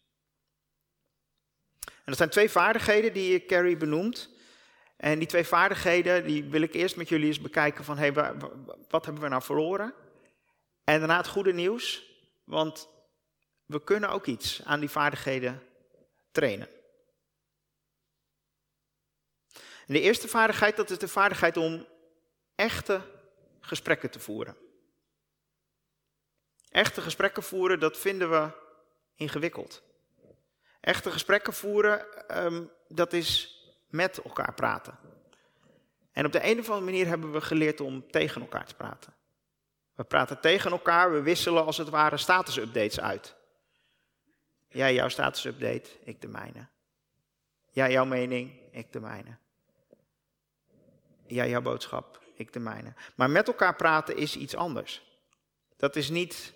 Dat 2.11 2.19
zijn 2.19 2.29
twee 2.29 2.49
vaardigheden 2.49 3.13
die 3.13 3.45
Carrie 3.45 3.77
benoemt. 3.77 4.29
En 4.97 5.19
die 5.19 5.27
twee 5.27 5.43
vaardigheden, 5.43 6.25
die 6.25 6.43
wil 6.43 6.61
ik 6.61 6.73
eerst 6.73 6.95
met 6.95 7.09
jullie 7.09 7.27
eens 7.27 7.41
bekijken 7.41 7.83
van, 7.83 7.97
hey, 7.97 8.13
wat 8.89 9.05
hebben 9.05 9.23
we 9.23 9.29
nou 9.29 9.41
verloren? 9.41 9.93
En 10.83 10.99
daarna 10.99 11.17
het 11.17 11.27
goede 11.27 11.53
nieuws, 11.53 12.03
want 12.43 12.89
we 13.65 13.83
kunnen 13.83 14.09
ook 14.09 14.25
iets 14.25 14.61
aan 14.63 14.79
die 14.79 14.89
vaardigheden 14.89 15.63
trainen. 16.31 16.67
En 19.87 19.93
de 19.93 20.01
eerste 20.01 20.27
vaardigheid, 20.27 20.75
dat 20.75 20.89
is 20.89 20.97
de 20.97 21.07
vaardigheid 21.07 21.57
om 21.57 21.87
echte 22.55 23.01
gesprekken 23.59 24.11
te 24.11 24.19
voeren. 24.19 24.57
Echte 26.69 27.01
gesprekken 27.01 27.43
voeren, 27.43 27.79
dat 27.79 27.97
vinden 27.97 28.29
we 28.29 28.49
ingewikkeld. 29.15 29.83
Echte 30.81 31.11
gesprekken 31.11 31.53
voeren, 31.53 32.05
um, 32.45 32.69
dat 32.87 33.13
is 33.13 33.59
met 33.89 34.21
elkaar 34.21 34.53
praten. 34.53 34.97
En 36.11 36.25
op 36.25 36.31
de 36.31 36.49
een 36.49 36.59
of 36.59 36.67
andere 36.67 36.85
manier 36.85 37.07
hebben 37.07 37.31
we 37.31 37.41
geleerd 37.41 37.81
om 37.81 38.11
tegen 38.11 38.41
elkaar 38.41 38.65
te 38.65 38.75
praten. 38.75 39.13
We 39.95 40.03
praten 40.03 40.39
tegen 40.39 40.71
elkaar, 40.71 41.11
we 41.11 41.21
wisselen 41.21 41.65
als 41.65 41.77
het 41.77 41.89
ware 41.89 42.17
status-updates 42.17 42.99
uit. 42.99 43.35
Jij 44.67 44.93
jouw 44.93 45.09
status-update, 45.09 45.89
ik 46.03 46.21
de 46.21 46.27
mijne. 46.27 46.67
Jij 47.69 47.91
jouw 47.91 48.05
mening, 48.05 48.51
ik 48.71 48.91
de 48.91 48.99
mijne. 48.99 49.37
Jij 51.27 51.49
jouw 51.49 51.61
boodschap, 51.61 52.21
ik 52.35 52.53
de 52.53 52.59
mijne. 52.59 52.93
Maar 53.15 53.29
met 53.29 53.47
elkaar 53.47 53.75
praten 53.75 54.17
is 54.17 54.35
iets 54.35 54.55
anders. 54.55 55.19
Dat 55.77 55.95
is 55.95 56.09
niet 56.09 56.53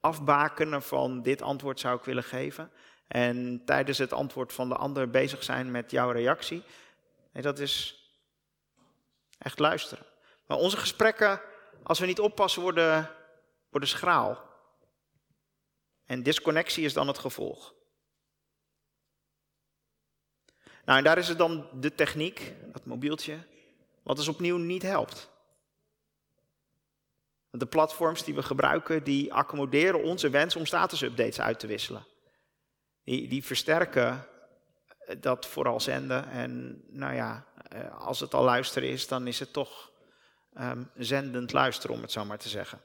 afbakenen 0.00 0.82
van 0.82 1.22
dit 1.22 1.42
antwoord 1.42 1.80
zou 1.80 1.98
ik 1.98 2.04
willen 2.04 2.24
geven. 2.24 2.70
En 3.08 3.62
tijdens 3.64 3.98
het 3.98 4.12
antwoord 4.12 4.52
van 4.52 4.68
de 4.68 4.76
ander 4.76 5.10
bezig 5.10 5.42
zijn 5.42 5.70
met 5.70 5.90
jouw 5.90 6.10
reactie. 6.10 6.62
Dat 7.32 7.58
is 7.58 8.02
echt 9.38 9.58
luisteren. 9.58 10.06
Maar 10.46 10.58
onze 10.58 10.76
gesprekken, 10.76 11.40
als 11.82 11.98
we 11.98 12.06
niet 12.06 12.20
oppassen, 12.20 12.62
worden, 12.62 13.10
worden 13.70 13.88
schraal. 13.88 14.46
En 16.06 16.22
disconnectie 16.22 16.84
is 16.84 16.92
dan 16.92 17.06
het 17.06 17.18
gevolg. 17.18 17.74
Nou, 20.84 20.98
en 20.98 21.04
daar 21.04 21.18
is 21.18 21.28
het 21.28 21.38
dan 21.38 21.68
de 21.72 21.94
techniek, 21.94 22.54
dat 22.72 22.84
mobieltje, 22.84 23.38
wat 24.02 24.16
dus 24.16 24.28
opnieuw 24.28 24.56
niet 24.56 24.82
helpt. 24.82 25.30
De 27.50 27.66
platforms 27.66 28.24
die 28.24 28.34
we 28.34 28.42
gebruiken, 28.42 29.04
die 29.04 29.32
accommoderen 29.32 30.02
onze 30.02 30.30
wens 30.30 30.56
om 30.56 30.66
status-updates 30.66 31.40
uit 31.40 31.58
te 31.58 31.66
wisselen. 31.66 32.06
Die, 33.08 33.44
versterken 33.44 34.26
dat 35.18 35.46
vooral 35.46 35.80
zenden. 35.80 36.30
En 36.30 36.82
nou 36.88 37.14
ja, 37.14 37.46
eh, 37.68 37.98
als 37.98 38.20
het 38.20 38.34
al 38.34 38.44
luisteren 38.44 38.88
is, 38.88 39.08
dan 39.08 39.26
is 39.26 39.38
het 39.38 39.52
toch 39.52 39.90
um, 40.60 40.90
zendend 40.96 41.52
luisteren, 41.52 41.96
om 41.96 42.02
het 42.02 42.12
zo 42.12 42.24
maar 42.24 42.38
te 42.38 42.48
zeggen. 42.48 42.80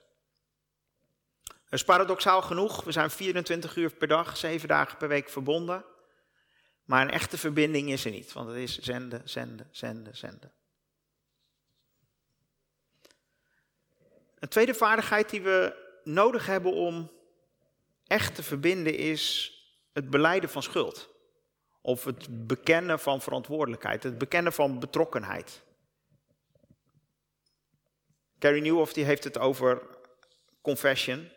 Dat 1.43 1.79
is 1.79 1.83
paradoxaal 1.83 2.41
genoeg. 2.41 2.83
We 2.83 2.91
zijn 2.91 3.09
24 3.09 3.75
uur 3.75 3.93
per 3.93 4.07
dag, 4.07 4.37
7 4.37 4.67
dagen 4.67 4.97
per 4.97 5.07
week 5.07 5.29
verbonden. 5.29 5.85
Maar 6.83 7.01
een 7.01 7.11
echte 7.11 7.37
verbinding 7.37 7.89
is 7.89 8.05
er 8.05 8.11
niet, 8.11 8.33
want 8.33 8.47
het 8.47 8.57
is 8.57 8.79
zenden, 8.79 9.29
zenden, 9.29 9.67
zenden, 9.71 10.17
zenden. 10.17 10.51
Een 14.39 14.49
tweede 14.49 14.73
vaardigheid 14.73 15.29
die 15.29 15.41
we 15.41 15.75
nodig 16.03 16.45
hebben 16.45 16.73
om 16.73 17.11
echt 18.07 18.35
te 18.35 18.43
verbinden 18.43 18.95
is 18.97 19.51
het 19.93 20.09
beleiden 20.09 20.50
van 20.50 20.63
schuld. 20.63 21.09
Of 21.81 22.03
het 22.03 22.47
bekennen 22.47 23.00
van 23.00 23.21
verantwoordelijkheid, 23.21 24.03
het 24.03 24.17
bekennen 24.17 24.53
van 24.53 24.79
betrokkenheid. 24.79 25.63
Carrie 28.39 28.62
Nieuwhoff 28.62 28.93
die 28.93 29.03
heeft 29.03 29.23
het 29.23 29.38
over 29.38 29.81
confession, 30.62 31.29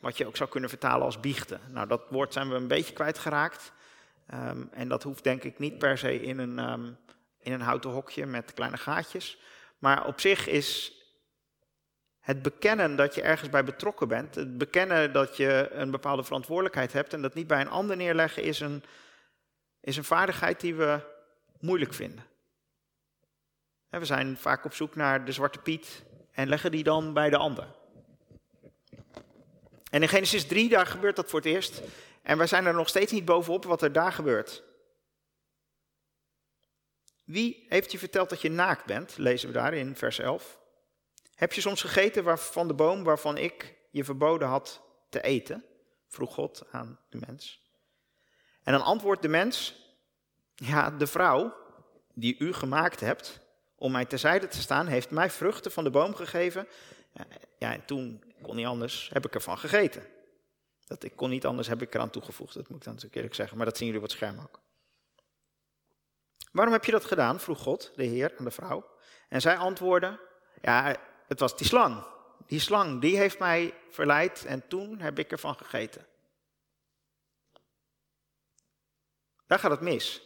wat 0.00 0.16
je 0.16 0.26
ook 0.26 0.36
zou 0.36 0.50
kunnen 0.50 0.70
vertalen 0.70 1.04
als 1.04 1.20
biechten. 1.20 1.60
Nou, 1.68 1.86
dat 1.86 2.02
woord 2.10 2.32
zijn 2.32 2.48
we 2.48 2.54
een 2.54 2.68
beetje 2.68 2.92
kwijtgeraakt. 2.92 3.72
Um, 4.34 4.68
en 4.72 4.88
dat 4.88 5.02
hoeft 5.02 5.24
denk 5.24 5.42
ik 5.42 5.58
niet 5.58 5.78
per 5.78 5.98
se 5.98 6.20
in 6.20 6.38
een, 6.38 6.58
um, 6.70 6.98
in 7.38 7.52
een 7.52 7.60
houten 7.60 7.90
hokje 7.90 8.26
met 8.26 8.54
kleine 8.54 8.76
gaatjes. 8.76 9.38
Maar 9.78 10.06
op 10.06 10.20
zich 10.20 10.46
is 10.46 10.92
het 12.26 12.42
bekennen 12.42 12.96
dat 12.96 13.14
je 13.14 13.22
ergens 13.22 13.50
bij 13.50 13.64
betrokken 13.64 14.08
bent, 14.08 14.34
het 14.34 14.58
bekennen 14.58 15.12
dat 15.12 15.36
je 15.36 15.68
een 15.72 15.90
bepaalde 15.90 16.24
verantwoordelijkheid 16.24 16.92
hebt 16.92 17.12
en 17.12 17.22
dat 17.22 17.34
niet 17.34 17.46
bij 17.46 17.60
een 17.60 17.68
ander 17.68 17.96
neerleggen, 17.96 18.42
is 18.42 18.60
een, 18.60 18.82
is 19.80 19.96
een 19.96 20.04
vaardigheid 20.04 20.60
die 20.60 20.74
we 20.74 21.00
moeilijk 21.60 21.94
vinden. 21.94 22.24
We 23.88 24.04
zijn 24.04 24.36
vaak 24.36 24.64
op 24.64 24.74
zoek 24.74 24.94
naar 24.94 25.24
de 25.24 25.32
zwarte 25.32 25.58
piet 25.58 26.02
en 26.32 26.48
leggen 26.48 26.70
die 26.70 26.82
dan 26.82 27.12
bij 27.12 27.30
de 27.30 27.36
ander. 27.36 27.66
En 29.90 30.02
in 30.02 30.08
Genesis 30.08 30.46
3, 30.46 30.68
daar 30.68 30.86
gebeurt 30.86 31.16
dat 31.16 31.30
voor 31.30 31.40
het 31.40 31.48
eerst. 31.48 31.82
En 32.22 32.38
wij 32.38 32.46
zijn 32.46 32.66
er 32.66 32.74
nog 32.74 32.88
steeds 32.88 33.12
niet 33.12 33.24
bovenop 33.24 33.64
wat 33.64 33.82
er 33.82 33.92
daar 33.92 34.12
gebeurt. 34.12 34.62
Wie 37.24 37.66
heeft 37.68 37.92
je 37.92 37.98
verteld 37.98 38.30
dat 38.30 38.40
je 38.40 38.50
naakt 38.50 38.84
bent? 38.84 39.18
Lezen 39.18 39.48
we 39.48 39.54
daar 39.54 39.74
in 39.74 39.96
vers 39.96 40.18
11. 40.18 40.64
Heb 41.36 41.52
je 41.52 41.60
soms 41.60 41.80
gegeten 41.80 42.38
van 42.38 42.68
de 42.68 42.74
boom 42.74 43.04
waarvan 43.04 43.36
ik 43.36 43.74
je 43.90 44.04
verboden 44.04 44.48
had 44.48 44.82
te 45.08 45.22
eten? 45.22 45.64
vroeg 46.08 46.34
God 46.34 46.62
aan 46.70 47.00
de 47.08 47.18
mens. 47.26 47.60
En 48.62 48.72
dan 48.72 48.82
antwoordt 48.82 49.22
de 49.22 49.28
mens, 49.28 49.74
ja, 50.54 50.90
de 50.90 51.06
vrouw 51.06 51.54
die 52.14 52.38
u 52.38 52.52
gemaakt 52.52 53.00
hebt 53.00 53.40
om 53.74 53.92
mij 53.92 54.04
terzijde 54.04 54.48
te 54.48 54.60
staan, 54.60 54.86
heeft 54.86 55.10
mij 55.10 55.30
vruchten 55.30 55.72
van 55.72 55.84
de 55.84 55.90
boom 55.90 56.14
gegeven. 56.14 56.68
Ja, 57.58 57.72
en 57.72 57.84
toen 57.84 58.24
kon 58.42 58.56
niet 58.56 58.66
anders, 58.66 59.10
heb 59.12 59.26
ik 59.26 59.34
ervan 59.34 59.58
gegeten. 59.58 60.06
Dat 60.86 61.02
ik 61.02 61.16
kon 61.16 61.30
niet 61.30 61.46
anders, 61.46 61.68
heb 61.68 61.82
ik 61.82 61.94
eraan 61.94 62.10
toegevoegd. 62.10 62.54
Dat 62.54 62.68
moet 62.68 62.78
ik 62.78 62.84
dan 62.84 62.94
natuurlijk 62.94 63.34
zeggen, 63.34 63.56
maar 63.56 63.66
dat 63.66 63.76
zien 63.76 63.86
jullie 63.86 64.02
op 64.02 64.08
het 64.08 64.16
scherm 64.16 64.38
ook. 64.38 64.60
Waarom 66.52 66.74
heb 66.74 66.84
je 66.84 66.92
dat 66.92 67.04
gedaan? 67.04 67.40
vroeg 67.40 67.58
God, 67.58 67.92
de 67.96 68.04
Heer, 68.04 68.34
aan 68.38 68.44
de 68.44 68.50
vrouw. 68.50 68.90
En 69.28 69.40
zij 69.40 69.56
antwoordde, 69.56 70.20
ja, 70.62 70.96
het 71.26 71.40
was 71.40 71.56
die 71.56 71.66
slang. 71.66 72.04
Die 72.46 72.60
slang, 72.60 73.00
die 73.00 73.16
heeft 73.16 73.38
mij 73.38 73.74
verleid 73.90 74.44
en 74.44 74.68
toen 74.68 75.00
heb 75.00 75.18
ik 75.18 75.30
ervan 75.30 75.56
gegeten. 75.56 76.06
Daar 79.46 79.58
gaat 79.58 79.70
het 79.70 79.80
mis. 79.80 80.22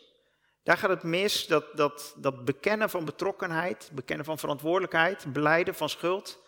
Daar 0.63 0.77
gaat 0.77 0.91
het 0.91 1.03
mis, 1.03 1.47
dat, 1.47 1.77
dat, 1.77 2.15
dat 2.17 2.45
bekennen 2.45 2.91
van 2.91 3.05
betrokkenheid, 3.05 3.91
bekennen 3.93 4.25
van 4.25 4.39
verantwoordelijkheid, 4.39 5.33
beleiden 5.33 5.75
van 5.75 5.89
schuld. 5.89 6.39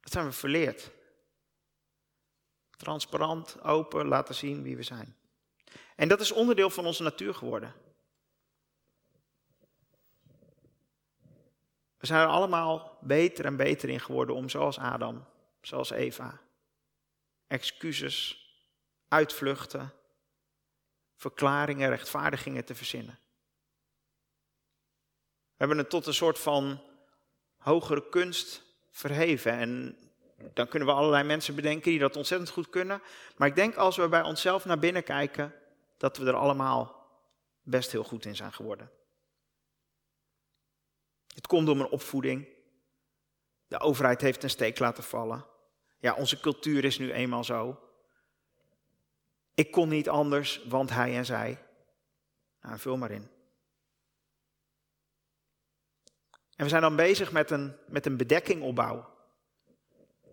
Dat 0.00 0.12
zijn 0.12 0.24
we 0.24 0.32
verleerd. 0.32 0.90
Transparant, 2.76 3.62
open, 3.62 4.06
laten 4.06 4.34
zien 4.34 4.62
wie 4.62 4.76
we 4.76 4.82
zijn. 4.82 5.16
En 5.96 6.08
dat 6.08 6.20
is 6.20 6.32
onderdeel 6.32 6.70
van 6.70 6.86
onze 6.86 7.02
natuur 7.02 7.34
geworden. 7.34 7.74
We 12.00 12.06
zijn 12.06 12.20
er 12.20 12.26
allemaal 12.26 12.98
beter 13.00 13.44
en 13.44 13.56
beter 13.56 13.88
in 13.88 14.00
geworden 14.00 14.34
om 14.34 14.48
zoals 14.48 14.78
Adam, 14.78 15.24
zoals 15.60 15.90
Eva, 15.90 16.40
excuses, 17.46 18.48
uitvluchten, 19.08 19.92
verklaringen, 21.14 21.88
rechtvaardigingen 21.88 22.64
te 22.64 22.74
verzinnen. 22.74 23.18
We 25.50 25.66
hebben 25.66 25.78
het 25.78 25.90
tot 25.90 26.06
een 26.06 26.14
soort 26.14 26.38
van 26.38 26.80
hogere 27.56 28.08
kunst 28.08 28.62
verheven. 28.90 29.52
En 29.52 29.98
dan 30.54 30.68
kunnen 30.68 30.88
we 30.88 30.94
allerlei 30.94 31.24
mensen 31.24 31.54
bedenken 31.54 31.90
die 31.90 31.98
dat 31.98 32.16
ontzettend 32.16 32.50
goed 32.50 32.70
kunnen. 32.70 33.02
Maar 33.36 33.48
ik 33.48 33.54
denk 33.54 33.76
als 33.76 33.96
we 33.96 34.08
bij 34.08 34.22
onszelf 34.22 34.64
naar 34.64 34.78
binnen 34.78 35.02
kijken, 35.02 35.54
dat 35.96 36.16
we 36.16 36.26
er 36.26 36.36
allemaal 36.36 37.08
best 37.62 37.92
heel 37.92 38.04
goed 38.04 38.24
in 38.24 38.36
zijn 38.36 38.52
geworden. 38.52 38.90
Het 41.40 41.48
komt 41.48 41.66
door 41.66 41.80
een 41.80 41.88
opvoeding. 41.88 42.48
De 43.66 43.80
overheid 43.80 44.20
heeft 44.20 44.42
een 44.42 44.50
steek 44.50 44.78
laten 44.78 45.02
vallen. 45.02 45.46
Ja, 45.98 46.14
onze 46.14 46.40
cultuur 46.40 46.84
is 46.84 46.98
nu 46.98 47.12
eenmaal 47.12 47.44
zo. 47.44 47.80
Ik 49.54 49.70
kon 49.70 49.88
niet 49.88 50.08
anders, 50.08 50.64
want 50.64 50.90
hij 50.90 51.16
en 51.16 51.24
zij. 51.24 51.64
Nou, 52.62 52.78
vul 52.78 52.96
maar 52.96 53.10
in. 53.10 53.28
En 56.56 56.64
we 56.64 56.68
zijn 56.68 56.82
dan 56.82 56.96
bezig 56.96 57.32
met 57.32 57.50
een, 57.50 57.76
met 57.86 58.06
een 58.06 58.16
bedekking 58.16 58.62
opbouwen. 58.62 59.06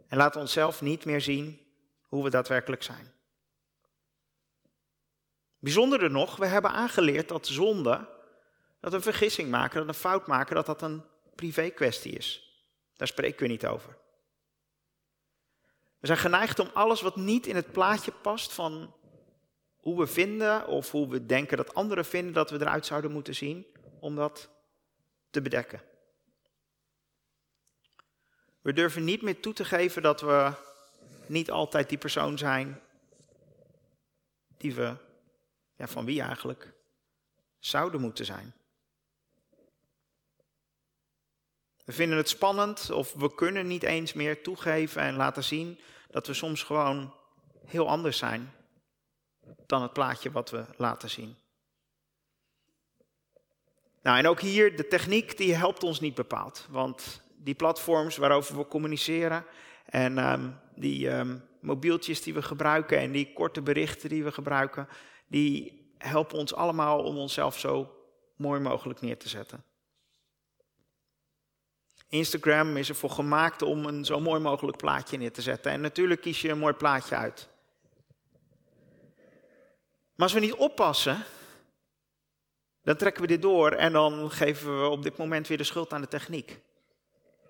En 0.07 0.17
laten 0.17 0.41
onszelf 0.41 0.81
niet 0.81 1.05
meer 1.05 1.21
zien 1.21 1.67
hoe 2.01 2.23
we 2.23 2.29
daadwerkelijk 2.29 2.83
zijn. 2.83 3.13
Bijzonderder 5.59 6.11
nog, 6.11 6.35
we 6.35 6.45
hebben 6.45 6.71
aangeleerd 6.71 7.27
dat 7.27 7.47
zonde, 7.47 8.16
dat 8.79 8.93
een 8.93 9.01
vergissing 9.01 9.49
maken, 9.49 9.79
dat 9.79 9.87
een 9.87 10.01
fout 10.01 10.27
maken, 10.27 10.55
dat 10.55 10.65
dat 10.65 10.81
een 10.81 11.03
privé 11.35 11.69
kwestie 11.69 12.11
is. 12.11 12.47
Daar 12.95 13.07
spreken 13.07 13.41
we 13.41 13.47
niet 13.47 13.65
over. 13.65 13.97
We 15.99 16.07
zijn 16.07 16.17
geneigd 16.17 16.59
om 16.59 16.69
alles 16.73 17.01
wat 17.01 17.15
niet 17.15 17.47
in 17.47 17.55
het 17.55 17.71
plaatje 17.71 18.11
past 18.11 18.53
van 18.53 18.93
hoe 19.77 19.99
we 19.99 20.07
vinden 20.07 20.67
of 20.67 20.91
hoe 20.91 21.07
we 21.09 21.25
denken 21.25 21.57
dat 21.57 21.73
anderen 21.73 22.05
vinden 22.05 22.33
dat 22.33 22.49
we 22.49 22.61
eruit 22.61 22.85
zouden 22.85 23.11
moeten 23.11 23.35
zien, 23.35 23.65
om 23.99 24.15
dat 24.15 24.49
te 25.29 25.41
bedekken. 25.41 25.81
We 28.61 28.73
durven 28.73 29.03
niet 29.03 29.21
meer 29.21 29.39
toe 29.39 29.53
te 29.53 29.65
geven 29.65 30.01
dat 30.01 30.21
we 30.21 30.53
niet 31.25 31.51
altijd 31.51 31.89
die 31.89 31.97
persoon 31.97 32.37
zijn 32.37 32.81
die 34.57 34.75
we, 34.75 34.95
ja, 35.75 35.87
van 35.87 36.05
wie 36.05 36.21
eigenlijk, 36.21 36.73
zouden 37.59 38.01
moeten 38.01 38.25
zijn. 38.25 38.53
We 41.87 41.93
vinden 41.93 42.17
het 42.17 42.29
spannend 42.29 42.91
of 42.91 43.13
we 43.13 43.35
kunnen 43.35 43.67
niet 43.67 43.83
eens 43.83 44.13
meer 44.13 44.41
toegeven 44.41 45.01
en 45.01 45.15
laten 45.15 45.43
zien 45.43 45.79
dat 46.11 46.27
we 46.27 46.33
soms 46.33 46.63
gewoon 46.63 47.13
heel 47.65 47.87
anders 47.87 48.17
zijn 48.17 48.53
dan 49.65 49.81
het 49.81 49.93
plaatje 49.93 50.31
wat 50.31 50.49
we 50.49 50.65
laten 50.77 51.09
zien. 51.09 51.35
Nou, 54.01 54.17
en 54.17 54.27
ook 54.27 54.39
hier, 54.39 54.77
de 54.77 54.87
techniek 54.87 55.37
die 55.37 55.55
helpt 55.55 55.83
ons 55.83 55.99
niet 55.99 56.15
bepaald. 56.15 56.67
Want 56.69 57.21
die 57.35 57.55
platforms 57.55 58.17
waarover 58.17 58.57
we 58.57 58.67
communiceren 58.67 59.45
en 59.85 60.31
um, 60.31 60.59
die 60.75 61.09
um, 61.09 61.43
mobieltjes 61.59 62.21
die 62.21 62.33
we 62.33 62.41
gebruiken 62.41 62.99
en 62.99 63.11
die 63.11 63.33
korte 63.33 63.61
berichten 63.61 64.09
die 64.09 64.23
we 64.23 64.31
gebruiken, 64.31 64.87
die 65.27 65.85
helpen 65.97 66.37
ons 66.37 66.53
allemaal 66.53 67.03
om 67.03 67.17
onszelf 67.17 67.59
zo 67.59 67.93
mooi 68.35 68.59
mogelijk 68.59 69.01
neer 69.01 69.17
te 69.17 69.29
zetten. 69.29 69.63
Instagram 72.09 72.77
is 72.77 72.89
ervoor 72.89 73.09
gemaakt 73.09 73.61
om 73.61 73.85
een 73.85 74.05
zo 74.05 74.19
mooi 74.19 74.41
mogelijk 74.41 74.77
plaatje 74.77 75.17
neer 75.17 75.31
te 75.31 75.41
zetten. 75.41 75.71
En 75.71 75.81
natuurlijk 75.81 76.21
kies 76.21 76.41
je 76.41 76.49
een 76.49 76.59
mooi 76.59 76.73
plaatje 76.73 77.15
uit. 77.15 77.49
Maar 80.15 80.25
als 80.25 80.33
we 80.33 80.39
niet 80.39 80.53
oppassen, 80.53 81.25
dan 82.81 82.97
trekken 82.97 83.21
we 83.21 83.27
dit 83.27 83.41
door 83.41 83.71
en 83.71 83.93
dan 83.93 84.31
geven 84.31 84.81
we 84.81 84.87
op 84.87 85.03
dit 85.03 85.17
moment 85.17 85.47
weer 85.47 85.57
de 85.57 85.63
schuld 85.63 85.93
aan 85.93 86.01
de 86.01 86.07
techniek. 86.07 86.59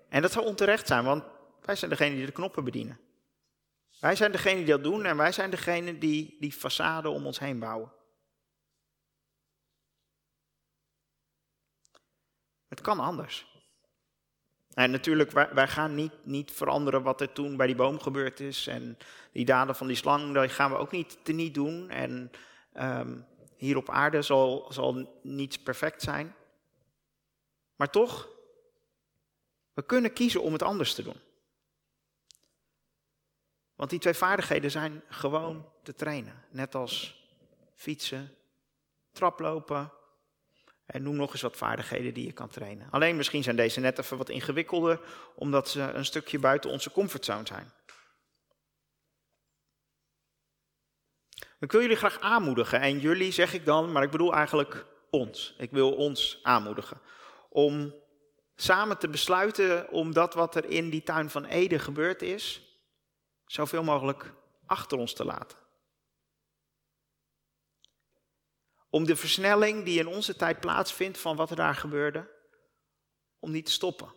En 0.08 0.22
dat 0.22 0.32
zou 0.32 0.46
onterecht 0.46 0.86
zijn, 0.86 1.04
want 1.04 1.24
wij 1.60 1.76
zijn 1.76 1.90
degene 1.90 2.14
die 2.14 2.26
de 2.26 2.32
knoppen 2.32 2.64
bedienen. 2.64 3.00
Wij 4.00 4.16
zijn 4.16 4.32
degene 4.32 4.56
die 4.56 4.66
dat 4.66 4.82
doen 4.82 5.04
en 5.04 5.16
wij 5.16 5.32
zijn 5.32 5.50
degene 5.50 5.98
die 5.98 6.36
die 6.40 6.54
façade 6.54 7.06
om 7.06 7.26
ons 7.26 7.38
heen 7.38 7.58
bouwen. 7.58 7.92
Het 12.68 12.80
kan 12.80 13.00
anders. 13.00 13.57
En 14.78 14.90
natuurlijk, 14.90 15.30
wij, 15.30 15.68
gaan 15.68 15.94
niet, 15.94 16.12
niet 16.22 16.52
veranderen 16.52 17.02
wat 17.02 17.20
er 17.20 17.32
toen 17.32 17.56
bij 17.56 17.66
die 17.66 17.76
boom 17.76 18.00
gebeurd 18.00 18.40
is. 18.40 18.66
En 18.66 18.98
die 19.32 19.44
daden 19.44 19.74
van 19.74 19.86
die 19.86 19.96
slang, 19.96 20.34
dat 20.34 20.50
gaan 20.50 20.70
we 20.70 20.76
ook 20.76 20.90
niet 20.90 21.18
teniet 21.22 21.54
doen. 21.54 21.90
En 21.90 22.30
um, 22.76 23.26
hier 23.56 23.76
op 23.76 23.90
aarde 23.90 24.22
zal, 24.22 24.72
zal 24.72 25.18
niets 25.22 25.58
perfect 25.58 26.02
zijn. 26.02 26.34
Maar 27.76 27.90
toch, 27.90 28.28
we 29.72 29.82
kunnen 29.82 30.12
kiezen 30.12 30.42
om 30.42 30.52
het 30.52 30.62
anders 30.62 30.94
te 30.94 31.02
doen. 31.02 31.20
Want 33.74 33.90
die 33.90 33.98
twee 33.98 34.14
vaardigheden 34.14 34.70
zijn 34.70 35.02
gewoon 35.08 35.68
te 35.82 35.94
trainen. 35.94 36.44
Net 36.50 36.74
als 36.74 37.24
fietsen, 37.74 38.34
traplopen, 39.12 39.92
en 40.88 41.02
noem 41.02 41.16
nog 41.16 41.32
eens 41.32 41.42
wat 41.42 41.56
vaardigheden 41.56 42.14
die 42.14 42.26
je 42.26 42.32
kan 42.32 42.48
trainen. 42.48 42.88
Alleen 42.90 43.16
misschien 43.16 43.42
zijn 43.42 43.56
deze 43.56 43.80
net 43.80 43.98
even 43.98 44.16
wat 44.16 44.28
ingewikkelder, 44.28 45.00
omdat 45.34 45.68
ze 45.68 45.80
een 45.80 46.04
stukje 46.04 46.38
buiten 46.38 46.70
onze 46.70 46.90
comfortzone 46.90 47.46
zijn. 47.46 47.72
Ik 51.60 51.72
wil 51.72 51.80
jullie 51.80 51.96
graag 51.96 52.20
aanmoedigen. 52.20 52.80
En 52.80 52.98
jullie 52.98 53.32
zeg 53.32 53.54
ik 53.54 53.64
dan, 53.64 53.92
maar 53.92 54.02
ik 54.02 54.10
bedoel 54.10 54.34
eigenlijk 54.34 54.86
ons. 55.10 55.54
Ik 55.58 55.70
wil 55.70 55.94
ons 55.94 56.38
aanmoedigen. 56.42 57.00
Om 57.48 57.94
samen 58.56 58.98
te 58.98 59.08
besluiten 59.08 59.90
om 59.90 60.12
dat 60.12 60.34
wat 60.34 60.54
er 60.54 60.64
in 60.64 60.90
die 60.90 61.02
tuin 61.02 61.30
van 61.30 61.44
Ede 61.44 61.78
gebeurd 61.78 62.22
is, 62.22 62.62
zoveel 63.46 63.82
mogelijk 63.82 64.32
achter 64.66 64.98
ons 64.98 65.12
te 65.12 65.24
laten. 65.24 65.58
Om 68.90 69.04
de 69.04 69.16
versnelling 69.16 69.84
die 69.84 69.98
in 69.98 70.06
onze 70.06 70.36
tijd 70.36 70.60
plaatsvindt 70.60 71.18
van 71.18 71.36
wat 71.36 71.50
er 71.50 71.56
daar 71.56 71.74
gebeurde, 71.74 72.30
om 73.38 73.52
die 73.52 73.62
te 73.62 73.70
stoppen. 73.70 74.12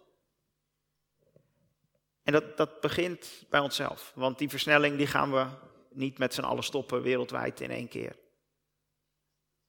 En 2.24 2.34
dat, 2.34 2.58
dat 2.58 2.82
begint 2.82 3.44
bij 3.50 3.60
onszelf, 3.60 4.12
want 4.16 4.38
die 4.38 4.50
versnelling 4.50 4.98
die 4.98 5.08
gaan 5.08 5.32
we 5.32 5.48
niet 5.90 6.18
met 6.18 6.34
z'n 6.34 6.42
allen 6.42 6.64
stoppen 6.64 7.02
wereldwijd 7.02 7.60
in 7.62 7.72
één 7.72 7.88
keer. 7.88 8.16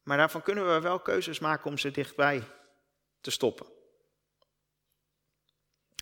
Maar 0.03 0.17
daarvan 0.17 0.43
kunnen 0.43 0.75
we 0.75 0.81
wel 0.81 1.01
keuzes 1.01 1.39
maken 1.39 1.71
om 1.71 1.79
ze 1.79 1.91
dichtbij 1.91 2.43
te 3.21 3.31
stoppen. 3.31 3.67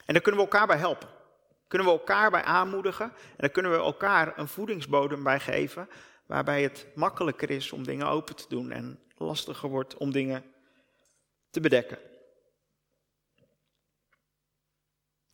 En 0.05 0.15
daar 0.15 0.23
kunnen 0.23 0.41
we 0.41 0.47
elkaar 0.47 0.67
bij 0.67 0.77
helpen. 0.77 1.09
Kunnen 1.69 1.87
we 1.87 1.93
elkaar 1.93 2.31
bij 2.31 2.43
aanmoedigen 2.43 3.05
en 3.05 3.37
daar 3.37 3.51
kunnen 3.51 3.73
we 3.73 3.77
elkaar 3.77 4.39
een 4.39 4.49
voedingsbodem 4.49 5.23
bij 5.23 5.41
geven 5.41 5.89
waarbij 6.31 6.63
het 6.63 6.87
makkelijker 6.95 7.51
is 7.51 7.73
om 7.73 7.85
dingen 7.85 8.07
open 8.07 8.37
te 8.37 8.45
doen 8.49 8.71
en 8.71 8.99
lastiger 9.17 9.69
wordt 9.69 9.97
om 9.97 10.13
dingen 10.13 10.45
te 11.51 11.61
bedekken. 11.61 11.99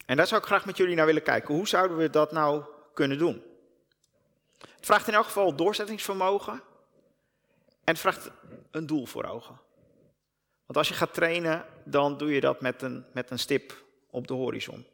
En 0.06 0.16
daar 0.16 0.26
zou 0.26 0.40
ik 0.40 0.46
graag 0.46 0.66
met 0.66 0.76
jullie 0.76 0.96
naar 0.96 1.06
willen 1.06 1.22
kijken. 1.22 1.54
Hoe 1.54 1.68
zouden 1.68 1.96
we 1.96 2.10
dat 2.10 2.32
nou 2.32 2.64
kunnen 2.94 3.18
doen? 3.18 3.42
Het 4.58 4.86
vraagt 4.86 5.08
in 5.08 5.14
elk 5.14 5.24
geval 5.24 5.56
doorzettingsvermogen 5.56 6.52
en 7.84 7.92
het 7.92 7.98
vraagt 7.98 8.30
een 8.70 8.86
doel 8.86 9.06
voor 9.06 9.24
ogen. 9.24 9.60
Want 10.66 10.78
als 10.78 10.88
je 10.88 10.94
gaat 10.94 11.14
trainen, 11.14 11.64
dan 11.84 12.18
doe 12.18 12.32
je 12.32 12.40
dat 12.40 12.60
met 12.60 12.82
een, 12.82 13.04
met 13.12 13.30
een 13.30 13.38
stip 13.38 13.84
op 14.10 14.26
de 14.26 14.34
horizon. 14.34 14.86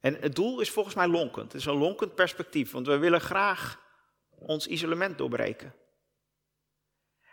En 0.00 0.14
het 0.20 0.34
doel 0.34 0.60
is 0.60 0.70
volgens 0.70 0.94
mij 0.94 1.06
lonkend. 1.08 1.52
Het 1.52 1.60
is 1.60 1.66
een 1.66 1.78
lonkend 1.78 2.14
perspectief, 2.14 2.72
want 2.72 2.86
we 2.86 2.98
willen 2.98 3.20
graag 3.20 3.88
ons 4.40 4.66
isolement 4.66 5.18
doorbreken. 5.18 5.74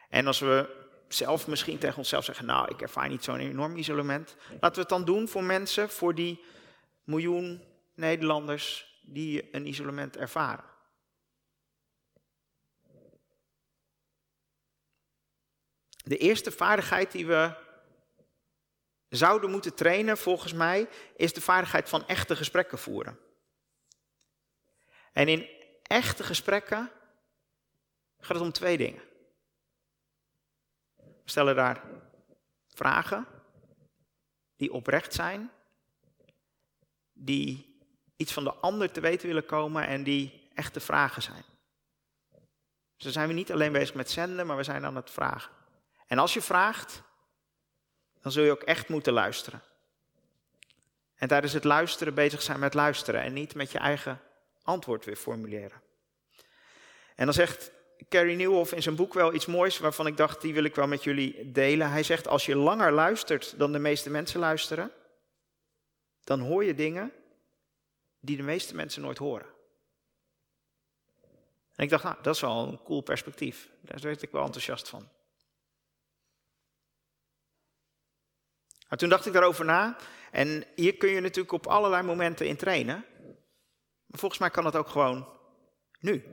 En 0.09 0.27
als 0.27 0.39
we 0.39 0.85
zelf 1.07 1.47
misschien 1.47 1.77
tegen 1.77 1.97
onszelf 1.97 2.25
zeggen, 2.25 2.45
nou, 2.45 2.67
ik 2.71 2.81
ervaar 2.81 3.09
niet 3.09 3.23
zo'n 3.23 3.39
enorm 3.39 3.75
isolement. 3.75 4.35
Laten 4.49 4.73
we 4.73 4.79
het 4.79 4.89
dan 4.89 5.05
doen 5.05 5.27
voor 5.27 5.43
mensen, 5.43 5.89
voor 5.89 6.15
die 6.15 6.43
miljoen 7.03 7.63
Nederlanders 7.93 8.99
die 9.01 9.55
een 9.55 9.67
isolement 9.67 10.17
ervaren. 10.17 10.65
De 16.03 16.17
eerste 16.17 16.51
vaardigheid 16.51 17.11
die 17.11 17.27
we 17.27 17.53
zouden 19.09 19.51
moeten 19.51 19.75
trainen, 19.75 20.17
volgens 20.17 20.53
mij, 20.53 20.89
is 21.15 21.33
de 21.33 21.41
vaardigheid 21.41 21.89
van 21.89 22.07
echte 22.07 22.35
gesprekken 22.35 22.77
voeren. 22.77 23.19
En 25.11 25.27
in 25.27 25.49
echte 25.83 26.23
gesprekken 26.23 26.91
gaat 28.27 28.35
het 28.35 28.45
om 28.45 28.51
twee 28.51 28.77
dingen. 28.77 29.01
We 30.95 31.29
stellen 31.33 31.55
daar 31.55 31.83
vragen 32.67 33.25
die 34.55 34.73
oprecht 34.73 35.13
zijn, 35.13 35.51
die 37.13 37.77
iets 38.15 38.33
van 38.33 38.43
de 38.43 38.53
ander 38.53 38.91
te 38.91 38.99
weten 38.99 39.27
willen 39.27 39.45
komen 39.45 39.87
en 39.87 40.03
die 40.03 40.49
echte 40.53 40.79
vragen 40.79 41.21
zijn. 41.21 41.43
Dus 42.95 43.03
dan 43.05 43.11
zijn 43.11 43.27
we 43.27 43.33
niet 43.33 43.51
alleen 43.51 43.71
bezig 43.71 43.95
met 43.95 44.11
zenden, 44.11 44.47
maar 44.47 44.57
we 44.57 44.63
zijn 44.63 44.85
aan 44.85 44.95
het 44.95 45.11
vragen. 45.11 45.51
En 46.07 46.17
als 46.17 46.33
je 46.33 46.41
vraagt, 46.41 47.01
dan 48.21 48.31
zul 48.31 48.43
je 48.43 48.51
ook 48.51 48.63
echt 48.63 48.89
moeten 48.89 49.13
luisteren. 49.13 49.61
En 51.15 51.27
tijdens 51.27 51.53
het 51.53 51.63
luisteren 51.63 52.13
bezig 52.13 52.41
zijn 52.41 52.59
met 52.59 52.73
luisteren 52.73 53.21
en 53.21 53.33
niet 53.33 53.55
met 53.55 53.71
je 53.71 53.79
eigen 53.79 54.21
antwoord 54.63 55.05
weer 55.05 55.15
formuleren. 55.15 55.81
En 57.15 57.25
dan 57.25 57.33
zegt 57.33 57.71
Carrie 58.09 58.35
Nieuwhoff 58.35 58.73
in 58.73 58.81
zijn 58.81 58.95
boek 58.95 59.13
wel 59.13 59.33
iets 59.33 59.45
moois 59.45 59.77
waarvan 59.77 60.07
ik 60.07 60.17
dacht, 60.17 60.41
die 60.41 60.53
wil 60.53 60.63
ik 60.63 60.75
wel 60.75 60.87
met 60.87 61.03
jullie 61.03 61.51
delen. 61.51 61.91
Hij 61.91 62.03
zegt, 62.03 62.27
als 62.27 62.45
je 62.45 62.55
langer 62.55 62.91
luistert 62.91 63.53
dan 63.57 63.71
de 63.71 63.79
meeste 63.79 64.09
mensen 64.09 64.39
luisteren, 64.39 64.91
dan 66.23 66.39
hoor 66.39 66.63
je 66.63 66.75
dingen 66.75 67.11
die 68.19 68.37
de 68.37 68.43
meeste 68.43 68.75
mensen 68.75 69.01
nooit 69.01 69.17
horen. 69.17 69.55
En 71.75 71.83
ik 71.83 71.89
dacht, 71.89 72.03
nou, 72.03 72.15
dat 72.21 72.35
is 72.35 72.41
wel 72.41 72.67
een 72.67 72.83
cool 72.83 73.01
perspectief. 73.01 73.69
Daar 73.81 73.99
werd 73.99 74.21
ik 74.21 74.31
wel 74.31 74.43
enthousiast 74.43 74.89
van. 74.89 75.09
Maar 78.89 78.97
toen 78.97 79.09
dacht 79.09 79.25
ik 79.25 79.33
daarover 79.33 79.65
na. 79.65 79.97
En 80.31 80.63
hier 80.75 80.97
kun 80.97 81.09
je 81.09 81.19
natuurlijk 81.19 81.51
op 81.51 81.67
allerlei 81.67 82.03
momenten 82.03 82.47
in 82.47 82.57
trainen. 82.57 83.05
Maar 84.05 84.19
volgens 84.19 84.39
mij 84.39 84.49
kan 84.49 84.65
het 84.65 84.75
ook 84.75 84.87
gewoon 84.87 85.27
nu. 85.99 86.23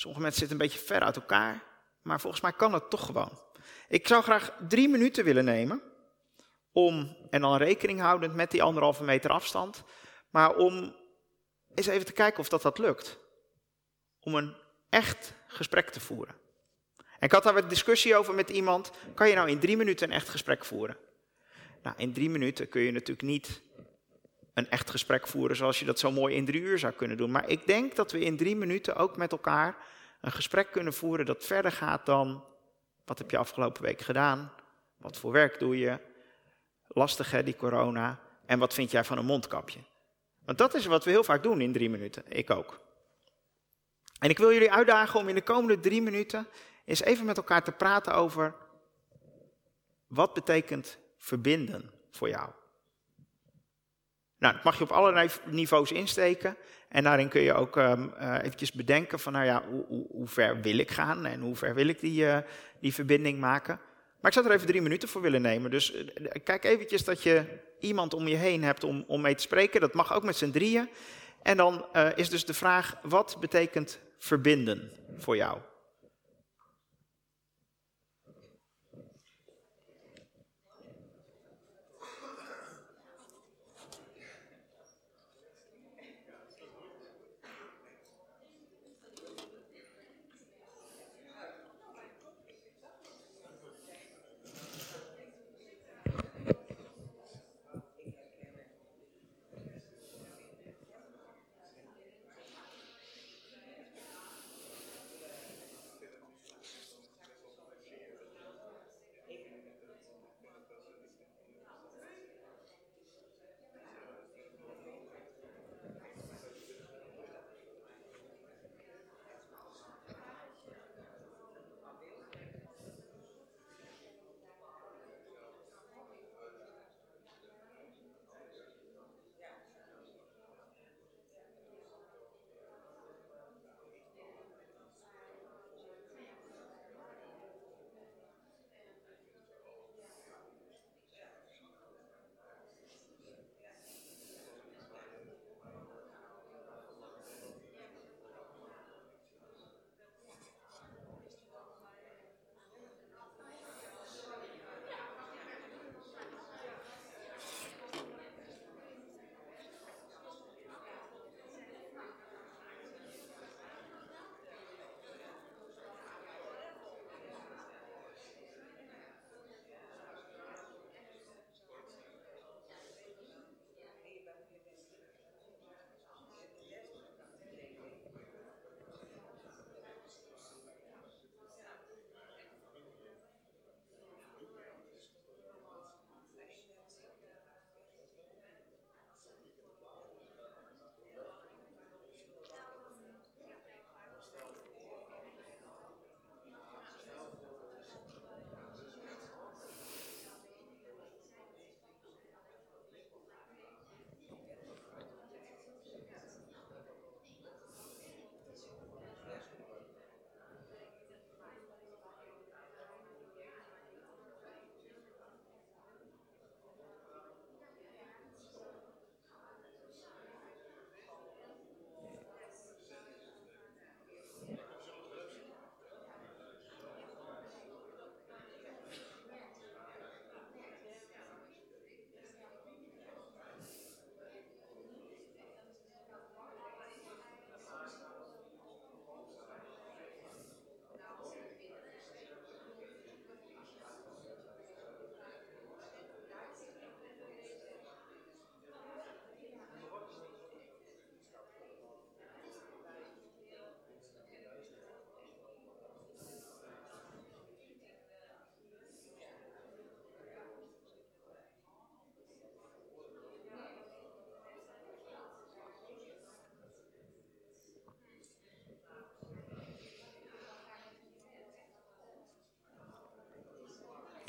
Sommige 0.00 0.22
mensen 0.22 0.40
zitten 0.40 0.60
een 0.60 0.66
beetje 0.66 0.86
ver 0.86 1.00
uit 1.00 1.16
elkaar. 1.16 1.62
Maar 2.02 2.20
volgens 2.20 2.42
mij 2.42 2.52
kan 2.52 2.72
het 2.72 2.90
toch 2.90 3.06
gewoon. 3.06 3.40
Ik 3.88 4.06
zou 4.06 4.22
graag 4.22 4.56
drie 4.68 4.88
minuten 4.88 5.24
willen 5.24 5.44
nemen. 5.44 5.82
Om, 6.72 7.16
en 7.30 7.40
dan 7.40 7.56
rekening 7.56 8.00
houdend 8.00 8.34
met 8.34 8.50
die 8.50 8.62
anderhalve 8.62 9.04
meter 9.04 9.30
afstand. 9.30 9.82
Maar 10.30 10.56
om 10.56 10.96
eens 11.74 11.86
even 11.86 12.06
te 12.06 12.12
kijken 12.12 12.40
of 12.40 12.48
dat, 12.48 12.62
dat 12.62 12.78
lukt. 12.78 13.18
Om 14.20 14.34
een 14.34 14.56
echt 14.88 15.34
gesprek 15.46 15.90
te 15.90 16.00
voeren. 16.00 16.34
En 16.96 17.26
ik 17.26 17.32
had 17.32 17.42
daar 17.42 17.54
wat 17.54 17.68
discussie 17.68 18.16
over 18.16 18.34
met 18.34 18.50
iemand. 18.50 18.90
Kan 19.14 19.28
je 19.28 19.34
nou 19.34 19.48
in 19.48 19.58
drie 19.58 19.76
minuten 19.76 20.08
een 20.08 20.14
echt 20.14 20.28
gesprek 20.28 20.64
voeren? 20.64 20.96
Nou, 21.82 21.96
in 21.98 22.12
drie 22.12 22.30
minuten 22.30 22.68
kun 22.68 22.80
je 22.80 22.92
natuurlijk 22.92 23.28
niet 23.28 23.62
een 24.54 24.70
echt 24.70 24.90
gesprek 24.90 25.26
voeren 25.26 25.56
zoals 25.56 25.78
je 25.78 25.84
dat 25.84 25.98
zo 25.98 26.10
mooi 26.10 26.34
in 26.34 26.44
drie 26.44 26.60
uur 26.60 26.78
zou 26.78 26.92
kunnen 26.92 27.16
doen. 27.16 27.30
Maar 27.30 27.48
ik 27.48 27.66
denk 27.66 27.96
dat 27.96 28.12
we 28.12 28.20
in 28.20 28.36
drie 28.36 28.56
minuten 28.56 28.96
ook 28.96 29.16
met 29.16 29.32
elkaar 29.32 29.76
een 30.20 30.32
gesprek 30.32 30.72
kunnen 30.72 30.92
voeren 30.92 31.26
dat 31.26 31.44
verder 31.44 31.72
gaat 31.72 32.06
dan 32.06 32.44
wat 33.04 33.18
heb 33.18 33.30
je 33.30 33.36
afgelopen 33.36 33.82
week 33.82 34.00
gedaan? 34.00 34.52
Wat 34.96 35.16
voor 35.16 35.32
werk 35.32 35.58
doe 35.58 35.78
je? 35.78 35.98
Lastig 36.88 37.30
hè, 37.30 37.42
die 37.42 37.56
corona. 37.56 38.18
En 38.46 38.58
wat 38.58 38.74
vind 38.74 38.90
jij 38.90 39.04
van 39.04 39.18
een 39.18 39.24
mondkapje? 39.24 39.78
Want 40.44 40.58
dat 40.58 40.74
is 40.74 40.86
wat 40.86 41.04
we 41.04 41.10
heel 41.10 41.24
vaak 41.24 41.42
doen 41.42 41.60
in 41.60 41.72
drie 41.72 41.90
minuten. 41.90 42.22
Ik 42.28 42.50
ook. 42.50 42.80
En 44.18 44.30
ik 44.30 44.38
wil 44.38 44.52
jullie 44.52 44.72
uitdagen 44.72 45.20
om 45.20 45.28
in 45.28 45.34
de 45.34 45.42
komende 45.42 45.80
drie 45.80 46.02
minuten 46.02 46.46
eens 46.84 47.02
even 47.02 47.24
met 47.26 47.36
elkaar 47.36 47.64
te 47.64 47.72
praten 47.72 48.14
over 48.14 48.54
wat 50.06 50.34
betekent 50.34 50.98
verbinden 51.18 51.90
voor 52.10 52.28
jou. 52.28 52.50
Nou, 54.40 54.54
dat 54.54 54.64
mag 54.64 54.78
je 54.78 54.84
op 54.84 54.90
allerlei 54.90 55.28
niveaus 55.44 55.92
insteken. 55.92 56.56
En 56.88 57.04
daarin 57.04 57.28
kun 57.28 57.40
je 57.40 57.54
ook 57.54 57.76
um, 57.76 58.12
eventjes 58.18 58.72
bedenken 58.72 59.18
van, 59.18 59.32
nou 59.32 59.44
ja, 59.44 59.62
hoe, 59.88 60.28
ver 60.28 60.60
wil 60.60 60.78
ik 60.78 60.90
gaan 60.90 61.26
en 61.26 61.40
hoe 61.40 61.56
ver 61.56 61.74
wil 61.74 61.88
ik 61.88 62.00
die, 62.00 62.24
uh, 62.24 62.38
die 62.80 62.94
verbinding 62.94 63.38
maken. 63.38 63.80
Maar 64.20 64.30
ik 64.30 64.36
zou 64.36 64.46
er 64.46 64.52
even 64.52 64.66
drie 64.66 64.82
minuten 64.82 65.08
voor 65.08 65.20
willen 65.20 65.42
nemen. 65.42 65.70
Dus 65.70 65.94
uh, 65.94 66.04
kijk 66.44 66.64
eventjes 66.64 67.04
dat 67.04 67.22
je 67.22 67.44
iemand 67.80 68.14
om 68.14 68.28
je 68.28 68.36
heen 68.36 68.62
hebt 68.62 68.84
om, 68.84 69.04
om 69.06 69.20
mee 69.20 69.34
te 69.34 69.42
spreken. 69.42 69.80
Dat 69.80 69.94
mag 69.94 70.14
ook 70.14 70.22
met 70.22 70.36
z'n 70.36 70.50
drieën. 70.50 70.88
En 71.42 71.56
dan 71.56 71.86
is 72.14 72.28
dus 72.28 72.44
de 72.44 72.54
vraag, 72.54 72.94
wat 73.02 73.36
betekent 73.40 73.98
verbinden 74.18 74.90
voor 75.18 75.36
jou? 75.36 75.58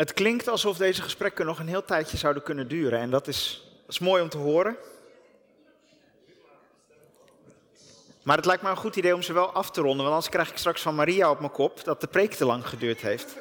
Het 0.01 0.13
klinkt 0.13 0.47
alsof 0.47 0.77
deze 0.77 1.01
gesprekken 1.01 1.45
nog 1.45 1.59
een 1.59 1.67
heel 1.67 1.85
tijdje 1.85 2.17
zouden 2.17 2.43
kunnen 2.43 2.67
duren 2.67 2.99
en 2.99 3.09
dat 3.09 3.27
is, 3.27 3.67
is 3.87 3.99
mooi 3.99 4.21
om 4.21 4.29
te 4.29 4.37
horen. 4.37 4.77
Maar 8.23 8.37
het 8.37 8.45
lijkt 8.45 8.61
me 8.61 8.69
een 8.69 8.75
goed 8.77 8.95
idee 8.95 9.15
om 9.15 9.21
ze 9.21 9.33
wel 9.33 9.51
af 9.51 9.71
te 9.71 9.81
ronden, 9.81 9.97
want 9.97 10.09
anders 10.09 10.29
krijg 10.29 10.49
ik 10.49 10.57
straks 10.57 10.81
van 10.81 10.95
Maria 10.95 11.29
op 11.29 11.39
mijn 11.39 11.51
kop 11.51 11.83
dat 11.83 12.01
de 12.01 12.07
preek 12.07 12.33
te 12.33 12.45
lang 12.45 12.67
geduurd 12.67 13.01
heeft. 13.01 13.35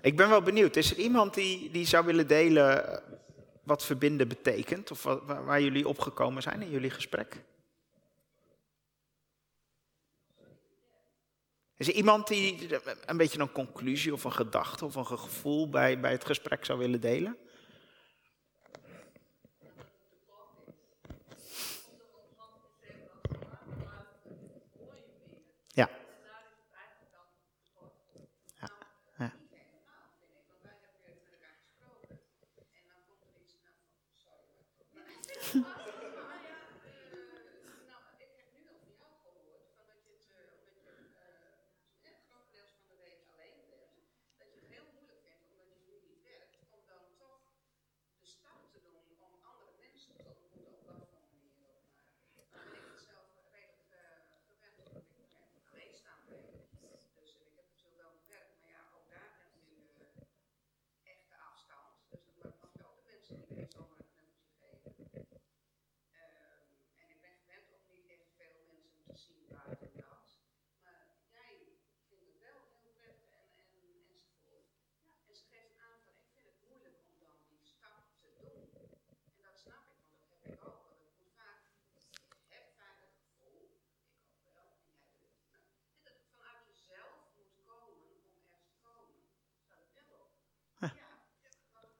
Ik 0.00 0.16
ben 0.16 0.28
wel 0.28 0.42
benieuwd. 0.42 0.76
Is 0.76 0.90
er 0.90 0.96
iemand 0.96 1.34
die, 1.34 1.70
die 1.70 1.86
zou 1.86 2.04
willen 2.04 2.26
delen 2.26 3.02
wat 3.64 3.84
verbinden 3.84 4.28
betekent? 4.28 4.90
Of 4.90 5.02
waar 5.26 5.60
jullie 5.60 5.88
opgekomen 5.88 6.42
zijn 6.42 6.62
in 6.62 6.70
jullie 6.70 6.90
gesprek? 6.90 7.44
Is 11.76 11.88
er 11.88 11.94
iemand 11.94 12.26
die 12.26 12.68
een 13.06 13.16
beetje 13.16 13.40
een 13.40 13.52
conclusie 13.52 14.12
of 14.12 14.24
een 14.24 14.32
gedachte 14.32 14.84
of 14.84 14.94
een 14.94 15.06
gevoel 15.06 15.68
bij, 15.68 16.00
bij 16.00 16.12
het 16.12 16.24
gesprek 16.24 16.64
zou 16.64 16.78
willen 16.78 17.00
delen? 17.00 17.36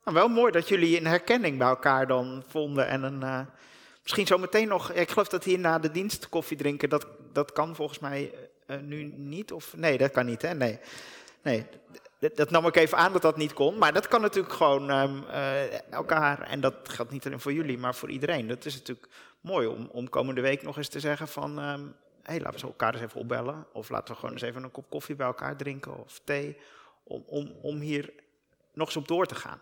Nou, 0.04 0.16
wel 0.16 0.28
mooi 0.28 0.52
dat 0.52 0.68
jullie 0.68 0.98
een 0.98 1.06
herkenning 1.06 1.58
bij 1.58 1.68
elkaar 1.68 2.06
dan 2.06 2.44
vonden 2.46 2.86
en 2.86 3.02
een, 3.02 3.20
uh, 3.20 3.40
misschien 4.02 4.26
zometeen 4.26 4.68
nog, 4.68 4.92
ik 4.92 5.10
geloof 5.10 5.28
dat 5.28 5.44
hier 5.44 5.58
na 5.58 5.78
de 5.78 5.90
dienst 5.90 6.28
koffie 6.28 6.56
drinken, 6.56 6.88
dat, 6.88 7.06
dat 7.32 7.52
kan 7.52 7.74
volgens 7.74 7.98
mij 7.98 8.34
uh, 8.66 8.76
nu 8.80 9.02
niet, 9.16 9.52
of 9.52 9.76
nee, 9.76 9.98
dat 9.98 10.10
kan 10.10 10.26
niet 10.26 10.42
hè, 10.42 10.54
nee. 10.54 10.78
Nee, 11.42 11.66
dat, 12.34 12.50
nam 12.50 12.66
ik 12.66 12.76
even 12.76 12.98
aan 12.98 13.12
dat 13.12 13.22
dat 13.22 13.36
niet 13.36 13.52
kon, 13.52 13.78
maar 13.78 13.92
dat 13.92 14.08
kan 14.08 14.20
natuurlijk 14.20 14.54
gewoon 14.54 14.90
um, 14.90 15.24
elkaar, 15.90 16.42
en 16.42 16.60
dat 16.60 16.74
geldt 16.82 17.10
niet 17.10 17.26
alleen 17.26 17.40
voor 17.40 17.52
jullie, 17.52 17.78
maar 17.78 17.94
voor 17.94 18.10
iedereen. 18.10 18.48
Dat 18.48 18.64
is 18.64 18.74
natuurlijk 18.74 19.08
mooi 19.40 19.66
om, 19.66 19.88
om 19.92 20.08
komende 20.08 20.40
week 20.40 20.62
nog 20.62 20.76
eens 20.76 20.88
te 20.88 21.00
zeggen 21.00 21.28
van, 21.28 21.58
um, 21.58 21.94
hey, 22.22 22.40
laten 22.40 22.60
we 22.60 22.66
elkaar 22.66 22.94
eens 22.94 23.02
even 23.02 23.20
opbellen, 23.20 23.66
of 23.72 23.88
laten 23.88 24.14
we 24.14 24.20
gewoon 24.20 24.34
eens 24.34 24.42
even 24.42 24.62
een 24.62 24.70
kop 24.70 24.90
koffie 24.90 25.16
bij 25.16 25.26
elkaar 25.26 25.56
drinken, 25.56 25.98
of 25.98 26.20
thee, 26.24 26.56
om, 27.02 27.24
om, 27.26 27.52
om 27.62 27.80
hier 27.80 28.12
nog 28.72 28.86
eens 28.86 28.96
op 28.96 29.08
door 29.08 29.26
te 29.26 29.34
gaan. 29.34 29.60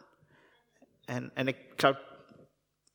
En, 1.05 1.31
en 1.35 1.47
ik 1.47 1.57
zou 1.77 1.95
het 1.95 2.03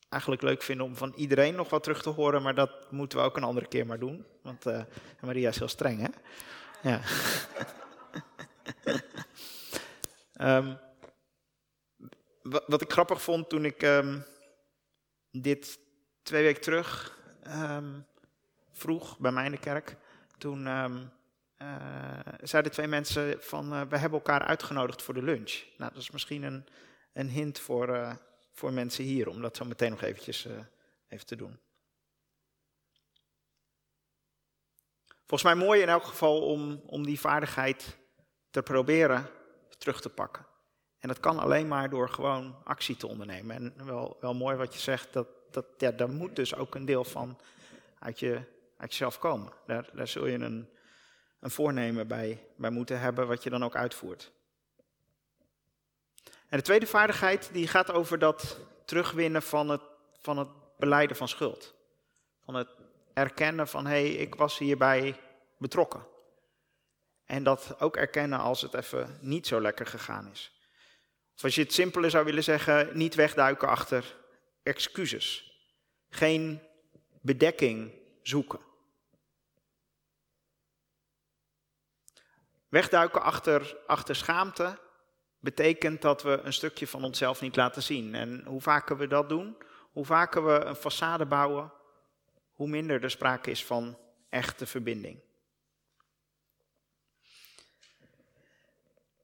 eigenlijk 0.08 0.42
leuk 0.42 0.62
vinden 0.62 0.86
om 0.86 0.96
van 0.96 1.12
iedereen 1.16 1.54
nog 1.54 1.70
wat 1.70 1.82
terug 1.82 2.02
te 2.02 2.08
horen, 2.08 2.42
maar 2.42 2.54
dat 2.54 2.92
moeten 2.92 3.18
we 3.18 3.24
ook 3.24 3.36
een 3.36 3.42
andere 3.42 3.66
keer 3.66 3.86
maar 3.86 3.98
doen. 3.98 4.26
Want 4.42 4.66
uh, 4.66 4.82
Maria 5.20 5.48
is 5.48 5.58
heel 5.58 5.68
streng, 5.68 6.00
hè? 6.00 6.08
Ja. 6.90 7.00
um, 10.56 10.78
wat, 12.42 12.82
ik 12.82 12.92
grappig 12.92 13.22
vond 13.22 13.48
toen 13.48 13.64
ik 13.64 13.82
um, 13.82 14.24
dit 15.30 15.78
twee 16.22 16.42
weken 16.42 16.62
terug 16.62 17.18
um, 17.46 18.06
vroeg 18.72 19.18
bij 19.18 19.32
mij 19.32 19.44
in 19.44 19.50
de 19.50 19.58
kerk, 19.58 19.96
toen 20.38 20.66
uh, 20.66 22.18
zeiden 22.42 22.72
twee 22.72 22.86
mensen 22.86 23.36
van, 23.40 23.72
uh, 23.72 23.80
we 23.88 23.98
hebben 23.98 24.18
elkaar 24.18 24.42
uitgenodigd 24.42 25.02
voor 25.02 25.14
de 25.14 25.22
lunch. 25.22 25.64
Nou, 25.76 25.92
dat 25.92 26.02
is 26.02 26.10
misschien 26.10 26.42
een 26.42 26.66
een 27.18 27.28
hint 27.28 27.58
voor, 27.58 27.88
uh, 27.88 28.14
voor 28.52 28.72
mensen 28.72 29.04
hier, 29.04 29.28
om 29.28 29.42
dat 29.42 29.56
zo 29.56 29.64
meteen 29.64 29.90
nog 29.90 30.02
eventjes 30.02 30.46
uh, 30.46 30.52
even 31.08 31.26
te 31.26 31.36
doen. 31.36 31.58
Volgens 35.26 35.42
mij 35.42 35.54
mooi 35.54 35.80
in 35.80 35.88
elk 35.88 36.04
geval 36.04 36.42
om, 36.42 36.82
om 36.86 37.06
die 37.06 37.20
vaardigheid 37.20 37.96
te 38.50 38.62
proberen 38.62 39.30
terug 39.78 40.00
te 40.00 40.08
pakken. 40.08 40.46
En 40.98 41.08
dat 41.08 41.20
kan 41.20 41.38
alleen 41.38 41.68
maar 41.68 41.90
door 41.90 42.08
gewoon 42.08 42.56
actie 42.64 42.96
te 42.96 43.06
ondernemen. 43.06 43.56
En 43.56 43.86
wel, 43.86 44.16
wel 44.20 44.34
mooi 44.34 44.56
wat 44.56 44.74
je 44.74 44.80
zegt, 44.80 45.12
dat, 45.12 45.28
dat, 45.50 45.66
ja, 45.78 45.90
daar 45.90 46.10
moet 46.10 46.36
dus 46.36 46.54
ook 46.54 46.74
een 46.74 46.84
deel 46.84 47.04
van 47.04 47.38
uit, 47.98 48.18
je, 48.18 48.40
uit 48.76 48.90
jezelf 48.90 49.18
komen. 49.18 49.52
Daar, 49.66 49.90
daar 49.92 50.08
zul 50.08 50.26
je 50.26 50.38
een, 50.38 50.68
een 51.40 51.50
voornemen 51.50 52.08
bij, 52.08 52.46
bij 52.56 52.70
moeten 52.70 53.00
hebben, 53.00 53.26
wat 53.26 53.42
je 53.42 53.50
dan 53.50 53.64
ook 53.64 53.76
uitvoert. 53.76 54.32
En 56.48 56.58
de 56.58 56.64
tweede 56.64 56.86
vaardigheid 56.86 57.50
die 57.52 57.68
gaat 57.68 57.90
over 57.90 58.18
dat 58.18 58.58
terugwinnen 58.84 59.42
van 59.42 59.68
het, 59.68 59.82
van 60.20 60.38
het 60.38 60.48
beleiden 60.78 61.16
van 61.16 61.28
schuld. 61.28 61.74
Van 62.44 62.54
het 62.54 62.68
erkennen 63.14 63.68
van 63.68 63.86
hé, 63.86 63.90
hey, 63.90 64.10
ik 64.10 64.34
was 64.34 64.58
hierbij 64.58 65.20
betrokken. 65.58 66.06
En 67.24 67.42
dat 67.42 67.80
ook 67.80 67.96
erkennen 67.96 68.38
als 68.38 68.62
het 68.62 68.74
even 68.74 69.18
niet 69.20 69.46
zo 69.46 69.60
lekker 69.60 69.86
gegaan 69.86 70.30
is. 70.30 70.52
Of 71.36 71.44
als 71.44 71.54
je 71.54 71.62
het 71.62 71.72
simpeler 71.72 72.10
zou 72.10 72.24
willen 72.24 72.44
zeggen, 72.44 72.96
niet 72.96 73.14
wegduiken 73.14 73.68
achter 73.68 74.16
excuses. 74.62 75.52
Geen 76.08 76.62
bedekking 77.20 77.92
zoeken. 78.22 78.60
Wegduiken 82.68 83.22
achter, 83.22 83.76
achter 83.86 84.16
schaamte 84.16 84.78
betekent 85.40 86.02
dat 86.02 86.22
we 86.22 86.40
een 86.42 86.52
stukje 86.52 86.86
van 86.86 87.04
onszelf 87.04 87.40
niet 87.40 87.56
laten 87.56 87.82
zien. 87.82 88.14
En 88.14 88.42
hoe 88.46 88.60
vaker 88.60 88.96
we 88.96 89.06
dat 89.06 89.28
doen, 89.28 89.56
hoe 89.92 90.04
vaker 90.04 90.44
we 90.44 90.64
een 90.64 90.76
façade 90.76 91.28
bouwen, 91.28 91.72
hoe 92.52 92.68
minder 92.68 93.02
er 93.02 93.10
sprake 93.10 93.50
is 93.50 93.64
van 93.64 93.98
echte 94.28 94.66
verbinding. 94.66 95.20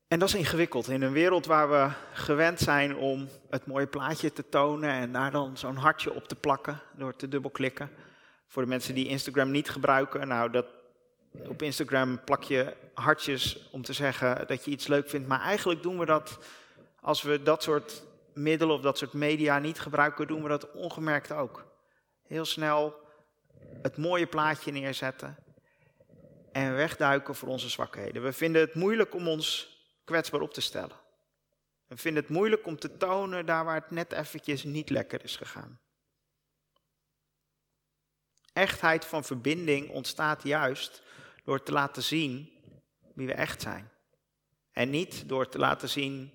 En 0.08 0.18
dat 0.18 0.28
is 0.28 0.34
ingewikkeld. 0.34 0.88
In 0.88 1.02
een 1.02 1.12
wereld 1.12 1.46
waar 1.46 1.70
we 1.70 1.90
gewend 2.12 2.58
zijn 2.58 2.96
om 2.96 3.28
het 3.50 3.66
mooie 3.66 3.86
plaatje 3.86 4.32
te 4.32 4.48
tonen 4.48 4.90
en 4.90 5.12
daar 5.12 5.30
dan 5.30 5.56
zo'n 5.56 5.76
hartje 5.76 6.12
op 6.14 6.28
te 6.28 6.36
plakken 6.36 6.80
door 6.96 7.16
te 7.16 7.28
dubbelklikken. 7.28 7.90
Voor 8.46 8.62
de 8.62 8.68
mensen 8.68 8.94
die 8.94 9.08
Instagram 9.08 9.50
niet 9.50 9.70
gebruiken, 9.70 10.28
nou 10.28 10.50
dat 10.50 10.66
op 11.42 11.62
Instagram 11.62 12.24
plak 12.24 12.42
je 12.42 12.76
hartjes 12.94 13.68
om 13.70 13.82
te 13.82 13.92
zeggen 13.92 14.46
dat 14.46 14.64
je 14.64 14.70
iets 14.70 14.86
leuk 14.86 15.08
vindt. 15.08 15.28
Maar 15.28 15.40
eigenlijk 15.40 15.82
doen 15.82 15.98
we 15.98 16.06
dat, 16.06 16.38
als 17.00 17.22
we 17.22 17.42
dat 17.42 17.62
soort 17.62 18.02
middelen 18.34 18.74
of 18.74 18.80
dat 18.80 18.98
soort 18.98 19.12
media 19.12 19.58
niet 19.58 19.80
gebruiken, 19.80 20.26
doen 20.26 20.42
we 20.42 20.48
dat 20.48 20.70
ongemerkt 20.70 21.32
ook. 21.32 21.66
Heel 22.26 22.44
snel 22.44 23.02
het 23.82 23.96
mooie 23.96 24.26
plaatje 24.26 24.72
neerzetten 24.72 25.36
en 26.52 26.74
wegduiken 26.74 27.34
voor 27.34 27.48
onze 27.48 27.68
zwakheden. 27.68 28.22
We 28.22 28.32
vinden 28.32 28.60
het 28.60 28.74
moeilijk 28.74 29.14
om 29.14 29.28
ons 29.28 29.78
kwetsbaar 30.04 30.40
op 30.40 30.54
te 30.54 30.60
stellen. 30.60 30.96
We 31.86 31.96
vinden 31.96 32.22
het 32.22 32.32
moeilijk 32.32 32.66
om 32.66 32.78
te 32.78 32.96
tonen 32.96 33.46
daar 33.46 33.64
waar 33.64 33.74
het 33.74 33.90
net 33.90 34.12
eventjes 34.12 34.64
niet 34.64 34.90
lekker 34.90 35.24
is 35.24 35.36
gegaan. 35.36 35.80
Echtheid 38.52 39.04
van 39.04 39.24
verbinding 39.24 39.90
ontstaat 39.90 40.42
juist 40.42 41.02
door 41.44 41.62
te 41.62 41.72
laten 41.72 42.02
zien 42.02 42.50
wie 43.14 43.26
we 43.26 43.34
echt 43.34 43.62
zijn. 43.62 43.90
En 44.72 44.90
niet 44.90 45.28
door 45.28 45.48
te 45.48 45.58
laten 45.58 45.88
zien 45.88 46.32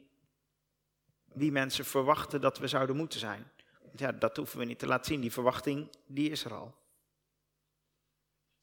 wie 1.34 1.52
mensen 1.52 1.86
verwachten 1.86 2.42
dat 2.42 2.58
we 2.58 2.68
zouden 2.68 2.96
moeten 2.96 3.20
zijn. 3.20 3.52
Ja, 3.96 4.12
dat 4.12 4.38
hoeven 4.38 4.60
we 4.60 4.66
niet 4.66 4.80
te 4.80 4.88
laten 4.88 5.06
zien. 5.06 5.22
Die 5.22 5.32
verwachting, 5.32 5.88
die 6.06 6.30
is 6.30 6.44
er 6.44 6.54
al. 6.54 6.76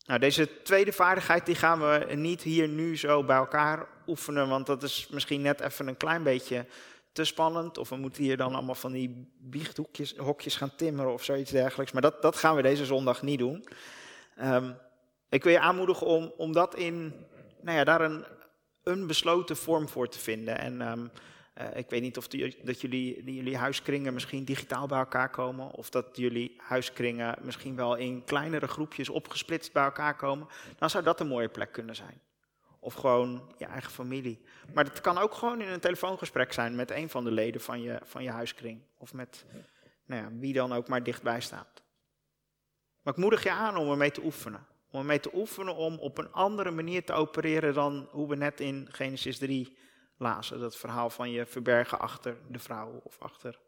Nou, 0.04 0.20
deze 0.20 0.62
tweede 0.62 0.92
vaardigheid 0.92 1.46
die 1.46 1.54
gaan 1.54 1.80
we 1.80 2.14
niet 2.14 2.42
hier 2.42 2.68
nu 2.68 2.96
zo 2.96 3.24
bij 3.24 3.36
elkaar 3.36 3.88
oefenen, 4.06 4.48
want 4.48 4.66
dat 4.66 4.82
is 4.82 5.08
misschien 5.10 5.42
net 5.42 5.60
even 5.60 5.88
een 5.88 5.96
klein 5.96 6.22
beetje 6.22 6.66
te 7.12 7.24
spannend. 7.24 7.78
Of 7.78 7.88
we 7.88 7.96
moeten 7.96 8.22
hier 8.22 8.36
dan 8.36 8.54
allemaal 8.54 8.74
van 8.74 8.92
die 8.92 9.32
biechthokjes 9.38 10.56
gaan 10.56 10.76
timmeren 10.76 11.12
of 11.12 11.24
zoiets 11.24 11.50
dergelijks. 11.50 11.92
Maar 11.92 12.02
dat, 12.02 12.22
dat 12.22 12.36
gaan 12.36 12.56
we 12.56 12.62
deze 12.62 12.84
zondag 12.84 13.22
niet 13.22 13.38
doen. 13.38 13.66
Ehm, 14.36 14.72
ik 15.28 15.44
wil 15.44 15.52
je 15.52 15.60
aanmoedigen 15.60 16.06
om, 16.06 16.32
om 16.36 16.52
dat 16.52 16.74
in, 16.74 17.26
nou 17.60 17.76
ja, 17.76 17.84
daar 17.84 18.00
een, 18.00 18.24
een 18.82 19.06
besloten 19.06 19.56
vorm 19.56 19.88
voor 19.88 20.08
te 20.08 20.18
vinden. 20.18 20.58
En 20.58 20.80
ehm, 20.80 21.06
eh, 21.54 21.76
ik 21.76 21.90
weet 21.90 22.02
niet 22.02 22.16
of 22.16 22.28
die, 22.28 22.56
dat 22.64 22.80
jullie, 22.80 23.34
jullie 23.34 23.56
huiskringen 23.56 24.14
misschien 24.14 24.44
digitaal 24.44 24.86
bij 24.86 24.98
elkaar 24.98 25.30
komen. 25.30 25.70
Of 25.70 25.90
dat 25.90 26.06
jullie 26.12 26.54
huiskringen 26.58 27.38
misschien 27.42 27.76
wel 27.76 27.94
in 27.94 28.24
kleinere 28.24 28.68
groepjes 28.68 29.08
opgesplitst 29.08 29.72
bij 29.72 29.84
elkaar 29.84 30.16
komen. 30.16 30.48
Dan 30.78 30.90
zou 30.90 31.04
dat 31.04 31.20
een 31.20 31.26
mooie 31.26 31.48
plek 31.48 31.72
kunnen 31.72 31.96
zijn. 31.96 32.20
Of 32.78 32.94
gewoon 32.94 33.54
je 33.58 33.64
eigen 33.64 33.90
familie. 33.90 34.44
Maar 34.74 34.84
het 34.84 35.00
kan 35.00 35.18
ook 35.18 35.34
gewoon 35.34 35.60
in 35.60 35.68
een 35.68 35.80
telefoongesprek 35.80 36.52
zijn 36.52 36.74
met 36.74 36.90
een 36.90 37.10
van 37.10 37.24
de 37.24 37.30
leden 37.30 37.60
van 37.60 37.82
je, 37.82 38.00
van 38.02 38.22
je 38.22 38.30
huiskring. 38.30 38.80
Of 38.98 39.12
met 39.12 39.44
nou 40.04 40.22
ja, 40.22 40.38
wie 40.38 40.52
dan 40.52 40.72
ook 40.72 40.88
maar 40.88 41.02
dichtbij 41.02 41.40
staat. 41.40 41.82
Maar 43.02 43.14
ik 43.14 43.20
moedig 43.20 43.42
je 43.42 43.50
aan 43.50 43.76
om 43.76 43.90
ermee 43.90 44.10
te 44.10 44.24
oefenen. 44.24 44.66
Om 44.96 45.02
ermee 45.02 45.20
te 45.20 45.30
oefenen 45.34 45.74
om 45.74 45.98
op 45.98 46.18
een 46.18 46.32
andere 46.32 46.70
manier 46.70 47.04
te 47.04 47.12
opereren 47.12 47.74
dan 47.74 48.08
hoe 48.10 48.28
we 48.28 48.36
net 48.36 48.60
in 48.60 48.88
Genesis 48.90 49.38
3 49.38 49.76
lazen. 50.16 50.60
Dat 50.60 50.76
verhaal 50.76 51.10
van 51.10 51.30
je 51.30 51.46
verbergen 51.46 51.98
achter 51.98 52.36
de 52.48 52.58
vrouw 52.58 53.00
of 53.04 53.16
achter 53.18 53.58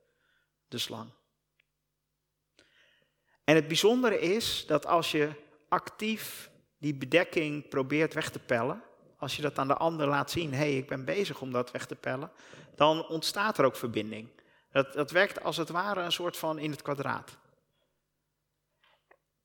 de 0.68 0.78
slang. 0.78 1.10
En 3.44 3.54
het 3.54 3.66
bijzondere 3.66 4.20
is 4.20 4.66
dat 4.66 4.86
als 4.86 5.10
je 5.10 5.30
actief 5.68 6.50
die 6.78 6.94
bedekking 6.94 7.68
probeert 7.68 8.14
weg 8.14 8.30
te 8.30 8.38
pellen, 8.38 8.82
als 9.18 9.36
je 9.36 9.42
dat 9.42 9.58
aan 9.58 9.68
de 9.68 9.76
ander 9.76 10.06
laat 10.06 10.30
zien, 10.30 10.50
hé, 10.50 10.56
hey, 10.56 10.76
ik 10.76 10.86
ben 10.86 11.04
bezig 11.04 11.40
om 11.40 11.52
dat 11.52 11.70
weg 11.70 11.86
te 11.86 11.96
pellen, 11.96 12.30
dan 12.74 13.06
ontstaat 13.06 13.58
er 13.58 13.64
ook 13.64 13.76
verbinding. 13.76 14.28
Dat, 14.70 14.92
dat 14.92 15.10
werkt 15.10 15.42
als 15.42 15.56
het 15.56 15.68
ware 15.68 16.00
een 16.00 16.12
soort 16.12 16.36
van 16.36 16.58
in 16.58 16.70
het 16.70 16.82
kwadraat. 16.82 17.38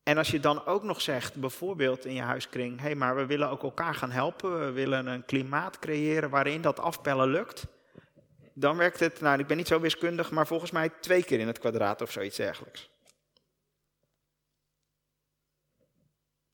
En 0.03 0.17
als 0.17 0.31
je 0.31 0.39
dan 0.39 0.65
ook 0.65 0.83
nog 0.83 1.01
zegt, 1.01 1.35
bijvoorbeeld 1.35 2.05
in 2.05 2.13
je 2.13 2.21
huiskring, 2.21 2.79
hé, 2.79 2.85
hey, 2.85 2.95
maar 2.95 3.15
we 3.15 3.25
willen 3.25 3.49
ook 3.49 3.63
elkaar 3.63 3.95
gaan 3.95 4.11
helpen, 4.11 4.65
we 4.65 4.71
willen 4.71 5.07
een 5.07 5.25
klimaat 5.25 5.79
creëren 5.79 6.29
waarin 6.29 6.61
dat 6.61 6.79
afpellen 6.79 7.29
lukt, 7.29 7.65
dan 8.53 8.77
werkt 8.77 8.99
het, 8.99 9.19
nou 9.19 9.39
ik 9.39 9.47
ben 9.47 9.57
niet 9.57 9.67
zo 9.67 9.79
wiskundig, 9.79 10.31
maar 10.31 10.47
volgens 10.47 10.71
mij 10.71 10.89
twee 10.89 11.23
keer 11.23 11.39
in 11.39 11.47
het 11.47 11.59
kwadraat 11.59 12.01
of 12.01 12.11
zoiets 12.11 12.37
dergelijks. 12.37 12.89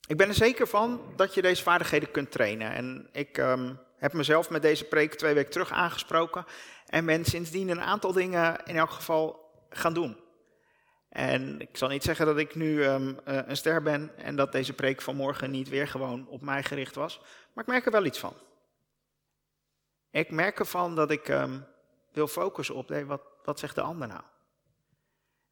Ik 0.07 0.17
ben 0.17 0.27
er 0.27 0.33
zeker 0.33 0.67
van 0.67 1.01
dat 1.15 1.33
je 1.33 1.41
deze 1.41 1.63
vaardigheden 1.63 2.11
kunt 2.11 2.31
trainen. 2.31 2.71
En 2.71 3.09
ik 3.11 3.37
um, 3.37 3.79
heb 3.97 4.13
mezelf 4.13 4.49
met 4.49 4.61
deze 4.61 4.85
preek 4.85 5.13
twee 5.13 5.33
weken 5.33 5.51
terug 5.51 5.71
aangesproken 5.71 6.45
en 6.85 7.05
ben 7.05 7.25
sindsdien 7.25 7.69
een 7.69 7.81
aantal 7.81 8.13
dingen 8.13 8.65
in 8.65 8.75
elk 8.75 8.89
geval 8.89 9.51
gaan 9.69 9.93
doen. 9.93 10.17
En 11.09 11.59
ik 11.59 11.77
zal 11.77 11.87
niet 11.87 12.03
zeggen 12.03 12.25
dat 12.25 12.37
ik 12.37 12.55
nu 12.55 12.83
um, 12.83 13.17
een 13.23 13.57
ster 13.57 13.81
ben 13.81 14.17
en 14.17 14.35
dat 14.35 14.51
deze 14.51 14.73
preek 14.73 15.01
van 15.01 15.15
morgen 15.15 15.51
niet 15.51 15.69
weer 15.69 15.87
gewoon 15.87 16.27
op 16.27 16.41
mij 16.41 16.63
gericht 16.63 16.95
was, 16.95 17.21
maar 17.53 17.63
ik 17.63 17.69
merk 17.69 17.85
er 17.85 17.91
wel 17.91 18.05
iets 18.05 18.19
van. 18.19 18.33
Ik 20.11 20.31
merk 20.31 20.59
ervan 20.59 20.95
dat 20.95 21.11
ik 21.11 21.27
um, 21.27 21.65
wil 22.11 22.27
focussen 22.27 22.75
op 22.75 22.89
wat, 23.05 23.21
wat 23.43 23.59
zegt 23.59 23.75
de 23.75 23.81
ander 23.81 24.07
nou. 24.07 24.21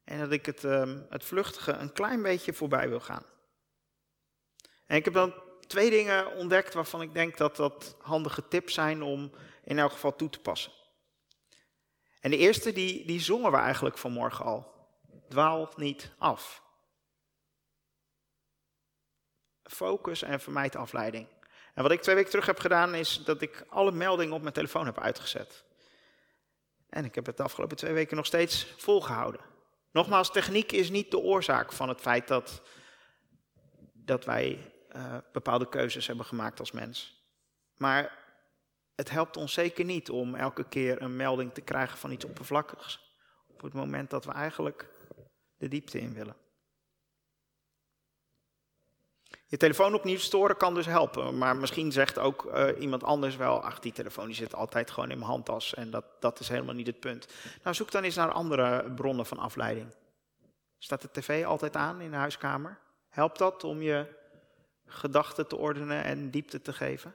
En 0.04 0.18
dat 0.18 0.32
ik 0.32 0.46
het, 0.46 0.62
um, 0.62 1.06
het 1.08 1.24
vluchtige 1.24 1.72
een 1.72 1.92
klein 1.92 2.22
beetje 2.22 2.52
voorbij 2.52 2.88
wil 2.88 3.00
gaan. 3.00 3.24
En 4.86 4.96
ik 4.96 5.04
heb 5.04 5.14
dan 5.14 5.34
twee 5.66 5.90
dingen 5.90 6.36
ontdekt 6.36 6.74
waarvan 6.74 7.02
ik 7.02 7.14
denk 7.14 7.36
dat 7.36 7.56
dat 7.56 7.96
handige 8.00 8.48
tips 8.48 8.74
zijn 8.74 9.02
om 9.02 9.30
in 9.64 9.78
elk 9.78 9.92
geval 9.92 10.16
toe 10.16 10.30
te 10.30 10.40
passen. 10.40 10.72
En 12.20 12.30
de 12.30 12.36
eerste, 12.36 12.72
die, 12.72 13.06
die 13.06 13.20
zongen 13.20 13.50
we 13.50 13.56
eigenlijk 13.56 13.98
vanmorgen 13.98 14.44
al 14.44 14.77
dwaal 15.28 15.72
niet 15.76 16.10
af. 16.18 16.62
Focus 19.62 20.22
en 20.22 20.40
vermijd 20.40 20.76
afleiding. 20.76 21.28
En 21.74 21.82
wat 21.82 21.92
ik 21.92 22.02
twee 22.02 22.14
weken 22.14 22.30
terug 22.30 22.46
heb 22.46 22.58
gedaan, 22.58 22.94
is 22.94 23.24
dat 23.24 23.42
ik 23.42 23.64
alle 23.68 23.92
meldingen 23.92 24.34
op 24.34 24.42
mijn 24.42 24.54
telefoon 24.54 24.86
heb 24.86 24.98
uitgezet. 24.98 25.64
En 26.88 27.04
ik 27.04 27.14
heb 27.14 27.26
het 27.26 27.36
de 27.36 27.42
afgelopen 27.42 27.76
twee 27.76 27.92
weken 27.92 28.16
nog 28.16 28.26
steeds 28.26 28.74
volgehouden. 28.76 29.40
Nogmaals, 29.90 30.30
techniek 30.30 30.72
is 30.72 30.90
niet 30.90 31.10
de 31.10 31.18
oorzaak 31.18 31.72
van 31.72 31.88
het 31.88 32.00
feit 32.00 32.28
dat, 32.28 32.62
dat 33.92 34.24
wij 34.24 34.72
uh, 34.96 35.16
bepaalde 35.32 35.68
keuzes 35.68 36.06
hebben 36.06 36.26
gemaakt 36.26 36.60
als 36.60 36.72
mens. 36.72 37.22
Maar 37.76 38.18
het 38.94 39.10
helpt 39.10 39.36
ons 39.36 39.52
zeker 39.52 39.84
niet 39.84 40.10
om 40.10 40.34
elke 40.34 40.68
keer 40.68 41.02
een 41.02 41.16
melding 41.16 41.54
te 41.54 41.60
krijgen 41.60 41.98
van 41.98 42.10
iets 42.10 42.24
oppervlakkigs. 42.24 43.16
Op 43.46 43.62
het 43.62 43.72
moment 43.72 44.10
dat 44.10 44.24
we 44.24 44.32
eigenlijk 44.32 44.88
de 45.58 45.68
diepte 45.68 46.00
in 46.00 46.14
willen. 46.14 46.36
Je 49.46 49.56
telefoon 49.56 49.94
opnieuw 49.94 50.18
storen 50.18 50.56
kan 50.56 50.74
dus 50.74 50.86
helpen, 50.86 51.38
maar 51.38 51.56
misschien 51.56 51.92
zegt 51.92 52.18
ook 52.18 52.44
uh, 52.44 52.68
iemand 52.78 53.04
anders 53.04 53.36
wel, 53.36 53.62
ach 53.62 53.78
die 53.78 53.92
telefoon 53.92 54.26
die 54.26 54.34
zit 54.34 54.54
altijd 54.54 54.90
gewoon 54.90 55.10
in 55.10 55.18
mijn 55.18 55.30
handtas 55.30 55.74
en 55.74 55.90
dat, 55.90 56.04
dat 56.20 56.40
is 56.40 56.48
helemaal 56.48 56.74
niet 56.74 56.86
het 56.86 57.00
punt. 57.00 57.26
Nou 57.62 57.74
zoek 57.74 57.90
dan 57.90 58.02
eens 58.02 58.14
naar 58.14 58.32
andere 58.32 58.90
bronnen 58.90 59.26
van 59.26 59.38
afleiding. 59.38 59.94
Staat 60.78 61.02
de 61.02 61.10
tv 61.12 61.44
altijd 61.44 61.76
aan 61.76 62.00
in 62.00 62.10
de 62.10 62.16
huiskamer? 62.16 62.78
Helpt 63.08 63.38
dat 63.38 63.64
om 63.64 63.82
je 63.82 64.06
gedachten 64.86 65.48
te 65.48 65.56
ordenen 65.56 66.04
en 66.04 66.30
diepte 66.30 66.62
te 66.62 66.72
geven? 66.72 67.14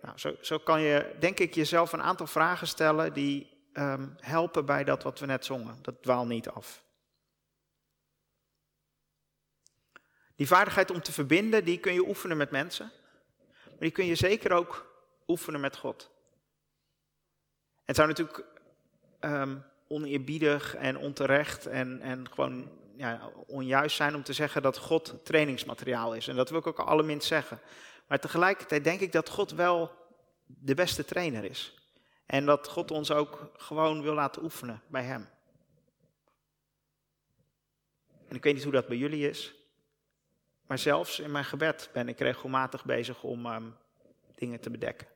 Nou, 0.00 0.18
zo, 0.18 0.34
zo 0.40 0.58
kan 0.58 0.80
je 0.80 1.16
denk 1.18 1.38
ik 1.38 1.54
jezelf 1.54 1.92
een 1.92 2.02
aantal 2.02 2.26
vragen 2.26 2.66
stellen 2.66 3.12
die 3.12 3.55
um, 3.78 4.16
helpen 4.20 4.66
bij 4.66 4.84
dat 4.84 5.02
wat 5.02 5.18
we 5.18 5.26
net 5.26 5.44
zongen. 5.44 5.78
Dat 5.82 6.02
dwaal 6.02 6.26
niet 6.26 6.48
af. 6.48 6.84
Die 10.36 10.46
vaardigheid 10.46 10.90
om 10.90 11.02
te 11.02 11.12
verbinden, 11.12 11.64
die 11.64 11.78
kun 11.78 11.92
je 11.92 12.08
oefenen 12.08 12.36
met 12.36 12.50
mensen. 12.50 12.92
Maar 13.64 13.78
die 13.78 13.90
kun 13.90 14.06
je 14.06 14.14
zeker 14.14 14.52
ook 14.52 14.94
oefenen 15.26 15.60
met 15.60 15.76
God. 15.76 16.10
Het 17.84 17.96
zou 17.96 18.08
natuurlijk 18.08 18.44
um, 19.20 19.64
oneerbiedig 19.88 20.74
en 20.74 20.96
onterecht 20.96 21.66
en, 21.66 22.00
en 22.00 22.30
gewoon 22.30 22.70
ja, 22.96 23.30
onjuist 23.46 23.96
zijn 23.96 24.14
om 24.14 24.22
te 24.22 24.32
zeggen 24.32 24.62
dat 24.62 24.78
God 24.78 25.14
trainingsmateriaal 25.24 26.14
is. 26.14 26.28
En 26.28 26.36
dat 26.36 26.50
wil 26.50 26.58
ik 26.58 26.66
ook 26.66 26.78
allerminst 26.78 27.28
zeggen. 27.28 27.60
Maar 28.06 28.20
tegelijkertijd 28.20 28.84
denk 28.84 29.00
ik 29.00 29.12
dat 29.12 29.28
God 29.28 29.50
wel 29.52 29.92
de 30.46 30.74
beste 30.74 31.04
trainer 31.04 31.44
is. 31.44 31.75
En 32.26 32.46
dat 32.46 32.68
God 32.68 32.90
ons 32.90 33.10
ook 33.10 33.50
gewoon 33.56 34.02
wil 34.02 34.14
laten 34.14 34.42
oefenen 34.42 34.82
bij 34.86 35.02
Hem. 35.02 35.28
En 38.28 38.36
ik 38.36 38.42
weet 38.42 38.54
niet 38.54 38.62
hoe 38.62 38.72
dat 38.72 38.86
bij 38.86 38.96
jullie 38.96 39.28
is. 39.28 39.54
Maar 40.66 40.78
zelfs 40.78 41.18
in 41.18 41.30
mijn 41.30 41.44
gebed 41.44 41.90
ben 41.92 42.08
ik 42.08 42.18
regelmatig 42.18 42.84
bezig 42.84 43.22
om 43.22 43.46
um, 43.46 43.76
dingen 44.34 44.60
te 44.60 44.70
bedekken. 44.70 45.06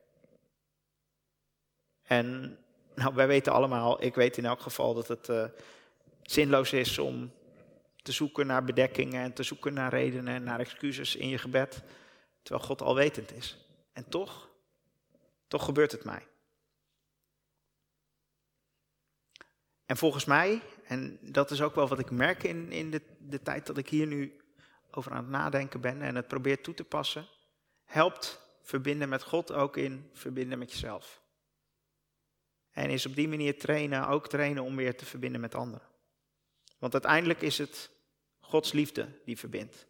En 2.03 2.57
nou, 2.95 3.15
wij 3.15 3.27
weten 3.27 3.53
allemaal, 3.53 4.03
ik 4.03 4.15
weet 4.15 4.37
in 4.37 4.45
elk 4.45 4.61
geval 4.61 4.93
dat 4.93 5.07
het 5.07 5.27
uh, 5.29 5.45
zinloos 6.21 6.73
is 6.73 6.97
om 6.97 7.31
te 8.01 8.11
zoeken 8.11 8.47
naar 8.47 8.63
bedekkingen 8.63 9.23
en 9.23 9.33
te 9.33 9.43
zoeken 9.43 9.73
naar 9.73 9.89
redenen 9.89 10.33
en 10.33 10.43
naar 10.43 10.59
excuses 10.59 11.15
in 11.15 11.27
je 11.27 11.37
gebed, 11.37 11.83
terwijl 12.41 12.67
God 12.67 12.81
alwetend 12.81 13.33
is. 13.33 13.57
En 13.93 14.09
toch, 14.09 14.49
toch 15.47 15.65
gebeurt 15.65 15.91
het 15.91 16.03
mij. 16.03 16.27
En 19.91 19.97
volgens 19.97 20.25
mij, 20.25 20.61
en 20.83 21.17
dat 21.21 21.51
is 21.51 21.61
ook 21.61 21.75
wel 21.75 21.87
wat 21.87 21.99
ik 21.99 22.11
merk 22.11 22.43
in, 22.43 22.71
in 22.71 22.91
de, 22.91 23.01
de 23.19 23.41
tijd 23.41 23.65
dat 23.65 23.77
ik 23.77 23.89
hier 23.89 24.07
nu 24.07 24.39
over 24.91 25.11
aan 25.11 25.17
het 25.17 25.29
nadenken 25.29 25.81
ben 25.81 26.01
en 26.01 26.15
het 26.15 26.27
probeer 26.27 26.61
toe 26.61 26.73
te 26.73 26.83
passen, 26.83 27.27
helpt 27.85 28.41
verbinden 28.61 29.09
met 29.09 29.23
God 29.23 29.51
ook 29.51 29.77
in 29.77 30.09
verbinden 30.13 30.59
met 30.59 30.71
jezelf. 30.71 31.21
En 32.71 32.89
is 32.89 33.05
op 33.05 33.15
die 33.15 33.27
manier 33.27 33.59
trainen, 33.59 34.07
ook 34.07 34.29
trainen 34.29 34.63
om 34.63 34.75
weer 34.75 34.97
te 34.97 35.05
verbinden 35.05 35.41
met 35.41 35.55
anderen. 35.55 35.87
Want 36.79 36.93
uiteindelijk 36.93 37.41
is 37.41 37.57
het 37.57 37.89
Gods 38.39 38.71
liefde 38.71 39.07
die 39.25 39.37
verbindt. 39.37 39.87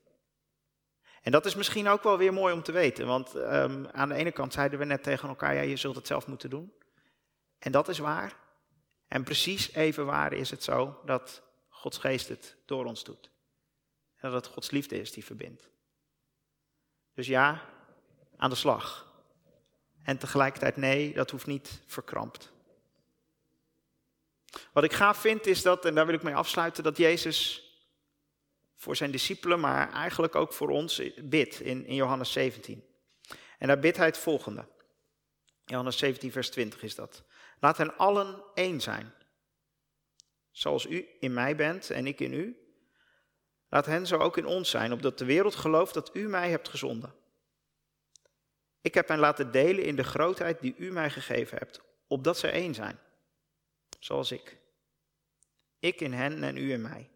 En 1.22 1.32
dat 1.32 1.46
is 1.46 1.56
misschien 1.56 1.88
ook 1.88 2.04
wel 2.04 2.18
weer 2.18 2.34
mooi 2.34 2.54
om 2.54 2.64
te 2.64 2.72
weten, 2.72 3.06
want 3.08 3.36
um, 3.36 3.88
aan 3.88 4.10
de 4.10 4.16
ene 4.16 4.32
kant 4.32 4.54
zeiden 4.54 4.80
we 4.80 4.86
net 4.86 5.04
tegen 5.04 5.30
elkaar, 5.30 5.56
ja, 5.56 5.62
je 5.62 5.76
zult 5.76 5.96
het 5.96 6.08
zelf 6.08 6.28
moeten 6.28 6.50
doen. 6.50 6.74
En 7.60 7.72
dat 7.72 7.88
is 7.88 8.00
waar. 8.00 8.41
En 9.12 9.24
precies 9.24 9.74
even 9.74 10.06
waar 10.06 10.34
is 10.34 10.50
het 10.50 10.64
zo 10.64 11.02
dat 11.06 11.42
Gods 11.70 11.98
geest 11.98 12.28
het 12.28 12.56
door 12.66 12.86
ons 12.86 13.04
doet. 13.04 13.32
En 14.16 14.32
dat 14.32 14.46
het 14.46 14.54
Gods 14.54 14.72
liefde 14.72 15.00
is 15.00 15.12
die 15.12 15.26
verbindt. 15.26 15.70
Dus 17.14 17.28
ja, 17.28 17.70
aan 18.38 18.50
de 18.50 18.56
slag. 18.56 19.14
En 20.04 20.18
tegelijkertijd 20.18 20.76
nee, 20.76 21.14
dat 21.14 21.32
hoeft 21.32 21.46
niet 21.46 21.82
verkrampt. 21.86 22.52
Wat 24.74 24.84
ik 24.84 24.94
gaaf 24.94 25.18
vind 25.18 25.46
is 25.46 25.62
dat, 25.62 25.86
en 25.86 25.96
daar 25.96 26.06
wil 26.06 26.16
ik 26.16 26.24
mee 26.24 26.36
afsluiten, 26.36 26.84
dat 26.84 26.98
Jezus 26.98 27.70
voor 28.76 28.96
zijn 28.96 29.12
discipelen, 29.12 29.60
maar 29.60 29.92
eigenlijk 29.94 30.36
ook 30.36 30.54
voor 30.54 30.70
ons 30.70 31.02
bidt 31.24 31.60
in, 31.60 31.86
in 31.86 31.96
Johannes 31.96 32.32
17. 32.32 32.84
En 33.58 33.68
daar 33.68 33.80
bidt 33.80 33.98
hij 33.98 34.06
het 34.06 34.18
volgende. 34.18 34.68
Johannes 35.66 35.98
17, 35.98 36.32
vers 36.32 36.50
20 36.50 36.84
is 36.84 36.96
dat. 36.96 37.24
Laat 37.62 37.78
hen 37.78 37.98
allen 37.98 38.44
één 38.54 38.82
zijn. 38.82 39.14
Zoals 40.52 40.86
u 40.86 41.08
in 41.20 41.34
mij 41.34 41.56
bent 41.56 41.90
en 41.90 42.08
ik 42.08 42.20
in 42.20 42.34
u. 42.34 42.58
Laat 43.70 43.86
hen 43.86 44.08
zo 44.08 44.18
ook 44.18 44.38
in 44.38 44.46
ons 44.46 44.70
zijn, 44.70 44.92
opdat 44.92 45.18
de 45.18 45.26
wereld 45.26 45.56
gelooft 45.56 45.94
dat 45.94 46.16
u 46.16 46.28
mij 46.28 46.50
hebt 46.50 46.70
gezonden. 46.70 47.14
Ik 48.82 48.94
heb 48.94 49.08
hen 49.08 49.20
laten 49.20 49.52
delen 49.52 49.84
in 49.84 49.96
de 49.96 50.04
grootheid 50.04 50.62
die 50.62 50.76
u 50.78 50.92
mij 50.92 51.10
gegeven 51.10 51.58
hebt, 51.58 51.82
opdat 52.08 52.38
zij 52.38 52.52
één 52.52 52.74
zijn, 52.74 53.00
zoals 54.00 54.32
ik. 54.32 54.58
Ik 55.80 56.02
in 56.02 56.14
hen 56.14 56.44
en 56.44 56.58
u 56.58 56.72
in 56.72 56.82
mij. 56.82 57.10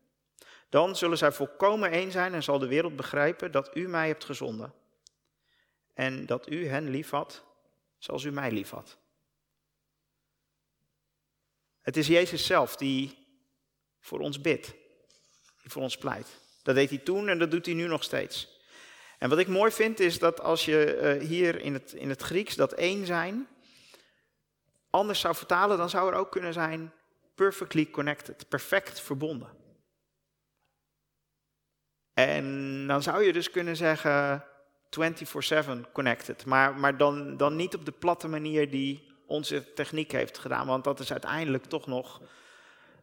Dan 0.69 0.95
zullen 0.95 1.17
zij 1.17 1.31
volkomen 1.31 1.91
één 1.91 2.11
zijn 2.11 2.33
en 2.33 2.43
zal 2.43 2.59
de 2.59 2.67
wereld 2.67 2.95
begrijpen 2.95 3.51
dat 3.51 3.75
u 3.75 3.87
mij 3.87 4.07
hebt 4.07 4.25
gezonden. 4.25 4.73
En 5.93 6.25
dat 6.25 6.49
u 6.49 6.67
hen 6.67 6.89
liefhad 6.89 7.43
zoals 7.97 8.23
u 8.23 8.31
mij 8.31 8.51
liefhad. 8.51 8.97
Het 11.85 11.97
is 11.97 12.07
Jezus 12.07 12.45
zelf 12.45 12.75
die 12.75 13.17
voor 13.99 14.19
ons 14.19 14.41
bidt, 14.41 14.65
die 15.61 15.71
voor 15.71 15.81
ons 15.81 15.97
pleit. 15.97 16.27
Dat 16.63 16.75
deed 16.75 16.89
hij 16.89 16.97
toen 16.97 17.27
en 17.27 17.39
dat 17.39 17.51
doet 17.51 17.65
hij 17.65 17.75
nu 17.75 17.87
nog 17.87 18.03
steeds. 18.03 18.59
En 19.17 19.29
wat 19.29 19.39
ik 19.39 19.47
mooi 19.47 19.71
vind 19.71 19.99
is 19.99 20.19
dat 20.19 20.41
als 20.41 20.65
je 20.65 20.95
eh, 20.95 21.27
hier 21.27 21.59
in 21.61 21.73
het, 21.73 21.93
in 21.93 22.09
het 22.09 22.21
Grieks 22.21 22.55
dat 22.55 22.73
één 22.73 23.05
zijn 23.05 23.47
anders 24.89 25.19
zou 25.19 25.35
vertalen, 25.35 25.77
dan 25.77 25.89
zou 25.89 26.11
er 26.11 26.17
ook 26.17 26.31
kunnen 26.31 26.53
zijn 26.53 26.93
perfectly 27.35 27.89
connected, 27.89 28.49
perfect 28.49 29.01
verbonden. 29.01 29.49
En 32.13 32.87
dan 32.87 33.03
zou 33.03 33.23
je 33.23 33.33
dus 33.33 33.51
kunnen 33.51 33.75
zeggen 33.75 34.45
24/7 34.89 35.91
connected, 35.91 36.45
maar, 36.45 36.75
maar 36.75 36.97
dan, 36.97 37.37
dan 37.37 37.55
niet 37.55 37.75
op 37.75 37.85
de 37.85 37.91
platte 37.91 38.27
manier 38.27 38.71
die 38.71 39.04
onze 39.27 39.73
techniek 39.73 40.11
heeft 40.11 40.37
gedaan, 40.37 40.67
want 40.67 40.83
dat 40.83 40.99
is 40.99 41.11
uiteindelijk 41.11 41.65
toch 41.65 41.87
nog 41.87 42.21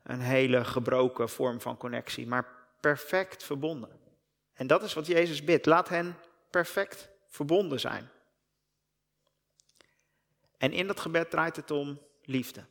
een 0.03 0.21
hele 0.21 0.65
gebroken 0.65 1.29
vorm 1.29 1.61
van 1.61 1.77
connectie, 1.77 2.27
maar 2.27 2.47
perfect 2.81 3.43
verbonden. 3.43 4.01
En 4.53 4.67
dat 4.67 4.83
is 4.83 4.95
wat 4.95 5.07
Jezus 5.07 5.45
bidt. 5.45 5.67
Laat 5.67 5.89
hen 5.89 6.17
perfect 6.51 7.09
verbonden 7.29 7.81
zijn. 7.81 8.11
En 10.59 10.73
in 10.73 10.87
dat 10.87 11.01
gebed 11.01 11.31
draait 11.31 11.57
het 11.57 11.71
om 11.71 12.01
liefde. 12.23 12.65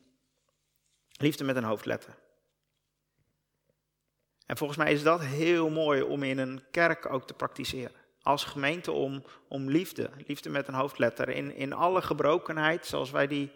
Liefde 1.12 1.44
met 1.44 1.56
een 1.56 1.64
hoofdletter. 1.64 2.14
En 4.46 4.56
volgens 4.56 4.78
mij 4.78 4.92
is 4.92 5.02
dat 5.02 5.20
heel 5.20 5.70
mooi 5.70 6.02
om 6.02 6.22
in 6.22 6.38
een 6.38 6.64
kerk 6.70 7.12
ook 7.12 7.26
te 7.26 7.34
praktiseren. 7.34 8.01
Als 8.22 8.44
gemeente 8.44 8.92
om, 8.92 9.24
om 9.48 9.70
liefde, 9.70 10.10
liefde 10.26 10.50
met 10.50 10.68
een 10.68 10.74
hoofdletter, 10.74 11.28
in, 11.28 11.54
in 11.54 11.72
alle 11.72 12.02
gebrokenheid, 12.02 12.86
zoals 12.86 13.10
wij 13.10 13.26
die 13.26 13.52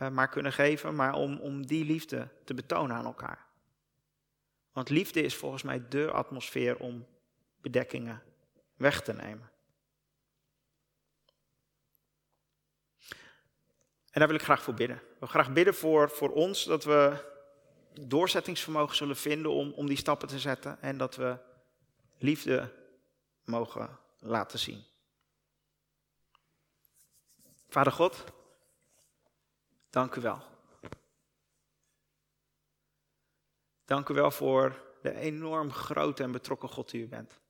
uh, 0.00 0.08
maar 0.08 0.28
kunnen 0.28 0.52
geven, 0.52 0.94
maar 0.94 1.14
om, 1.14 1.38
om 1.38 1.66
die 1.66 1.84
liefde 1.84 2.28
te 2.44 2.54
betonen 2.54 2.96
aan 2.96 3.04
elkaar. 3.04 3.46
Want 4.72 4.90
liefde 4.90 5.22
is 5.22 5.36
volgens 5.36 5.62
mij 5.62 5.88
de 5.88 6.10
atmosfeer 6.10 6.76
om 6.76 7.06
bedekkingen 7.60 8.22
weg 8.76 9.02
te 9.02 9.12
nemen. 9.12 9.50
En 14.10 14.24
daar 14.24 14.26
wil 14.26 14.36
ik 14.36 14.42
graag 14.42 14.62
voor 14.62 14.74
bidden. 14.74 15.02
Wil 15.18 15.28
graag 15.28 15.52
bidden 15.52 15.74
voor, 15.74 16.10
voor 16.10 16.30
ons 16.30 16.64
dat 16.64 16.84
we 16.84 17.24
doorzettingsvermogen 18.00 18.96
zullen 18.96 19.16
vinden 19.16 19.52
om, 19.52 19.72
om 19.72 19.86
die 19.86 19.96
stappen 19.96 20.28
te 20.28 20.38
zetten 20.38 20.82
en 20.82 20.98
dat 20.98 21.16
we 21.16 21.36
liefde 22.18 22.72
mogen 23.44 23.98
laten 24.18 24.58
zien. 24.58 24.84
Vader 27.68 27.92
God, 27.92 28.24
dank 29.90 30.14
u 30.14 30.20
wel. 30.20 30.42
Dank 33.84 34.08
u 34.08 34.14
wel 34.14 34.30
voor 34.30 34.82
de 35.02 35.14
enorm 35.14 35.72
grote 35.72 36.22
en 36.22 36.32
betrokken 36.32 36.68
God 36.68 36.90
die 36.90 37.02
u 37.02 37.08
bent. 37.08 37.40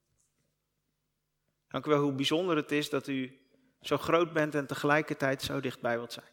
Dank 1.69 1.87
u 1.87 1.91
wel 1.91 2.01
hoe 2.01 2.13
bijzonder 2.13 2.57
het 2.57 2.73
is 2.73 2.91
dat 2.91 3.07
u 3.07 3.41
zo 3.81 3.97
groot 3.97 4.33
bent 4.33 4.55
en 4.55 4.67
tegelijkertijd 4.67 5.43
zo 5.43 5.61
dichtbij 5.61 5.97
wilt 5.97 6.13
zijn. 6.13 6.31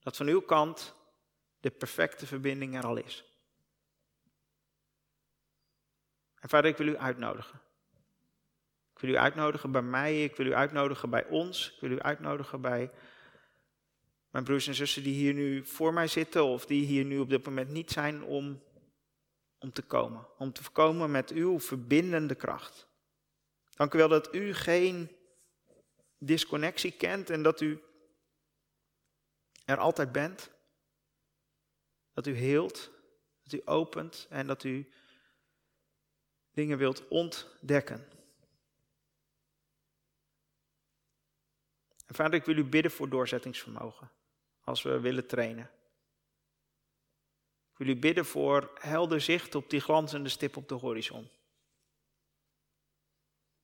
Dat 0.00 0.16
van 0.16 0.26
uw 0.26 0.40
kant 0.40 0.94
de 1.60 1.70
perfecte 1.70 2.26
verbinding 2.26 2.76
er 2.76 2.86
al 2.86 2.96
is. 2.96 3.24
En 6.40 6.48
vader, 6.48 6.70
ik 6.70 6.76
wil 6.76 6.86
u 6.86 6.96
uitnodigen. 6.96 7.60
Ik 9.00 9.06
wil 9.06 9.14
u 9.14 9.18
uitnodigen 9.18 9.72
bij 9.72 9.82
mij, 9.82 10.24
ik 10.24 10.36
wil 10.36 10.46
u 10.46 10.54
uitnodigen 10.54 11.10
bij 11.10 11.26
ons, 11.26 11.72
ik 11.74 11.80
wil 11.80 11.90
u 11.90 12.00
uitnodigen 12.00 12.60
bij 12.60 12.90
mijn 14.30 14.44
broers 14.44 14.66
en 14.66 14.74
zussen 14.74 15.02
die 15.02 15.14
hier 15.14 15.34
nu 15.34 15.66
voor 15.66 15.92
mij 15.92 16.06
zitten 16.06 16.44
of 16.44 16.66
die 16.66 16.86
hier 16.86 17.04
nu 17.04 17.18
op 17.18 17.28
dit 17.30 17.44
moment 17.44 17.68
niet 17.68 17.90
zijn 17.90 18.22
om, 18.22 18.62
om 19.58 19.72
te 19.72 19.82
komen. 19.82 20.26
Om 20.38 20.52
te 20.52 20.70
komen 20.70 21.10
met 21.10 21.30
uw 21.30 21.60
verbindende 21.60 22.34
kracht. 22.34 22.88
Dank 23.74 23.94
u 23.94 23.98
wel 23.98 24.08
dat 24.08 24.34
u 24.34 24.54
geen 24.54 25.16
disconnectie 26.18 26.92
kent 26.92 27.30
en 27.30 27.42
dat 27.42 27.60
u 27.60 27.82
er 29.64 29.78
altijd 29.78 30.12
bent. 30.12 30.50
Dat 32.12 32.26
u 32.26 32.34
heelt, 32.34 32.90
dat 33.42 33.52
u 33.52 33.62
opent 33.64 34.26
en 34.30 34.46
dat 34.46 34.64
u 34.64 34.92
dingen 36.50 36.78
wilt 36.78 37.08
ontdekken. 37.08 38.18
En 42.10 42.16
vader, 42.16 42.34
ik 42.34 42.44
wil 42.44 42.56
u 42.56 42.64
bidden 42.64 42.90
voor 42.90 43.08
doorzettingsvermogen 43.08 44.10
als 44.60 44.82
we 44.82 45.00
willen 45.00 45.26
trainen. 45.26 45.70
Ik 47.70 47.76
wil 47.76 47.88
u 47.88 47.96
bidden 47.96 48.24
voor 48.24 48.70
helder 48.80 49.20
zicht 49.20 49.54
op 49.54 49.70
die 49.70 49.80
glanzende 49.80 50.28
stip 50.28 50.56
op 50.56 50.68
de 50.68 50.74
horizon. 50.74 51.28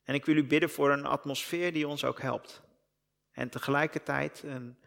En 0.02 0.14
ik 0.14 0.24
wil 0.24 0.36
u 0.36 0.44
bidden 0.44 0.70
voor 0.70 0.90
een 0.90 1.06
atmosfeer 1.06 1.72
die 1.72 1.88
ons 1.88 2.04
ook 2.04 2.20
helpt. 2.20 2.62
En 3.30 3.48
tegelijkertijd 3.48 4.42
een, 4.42 4.78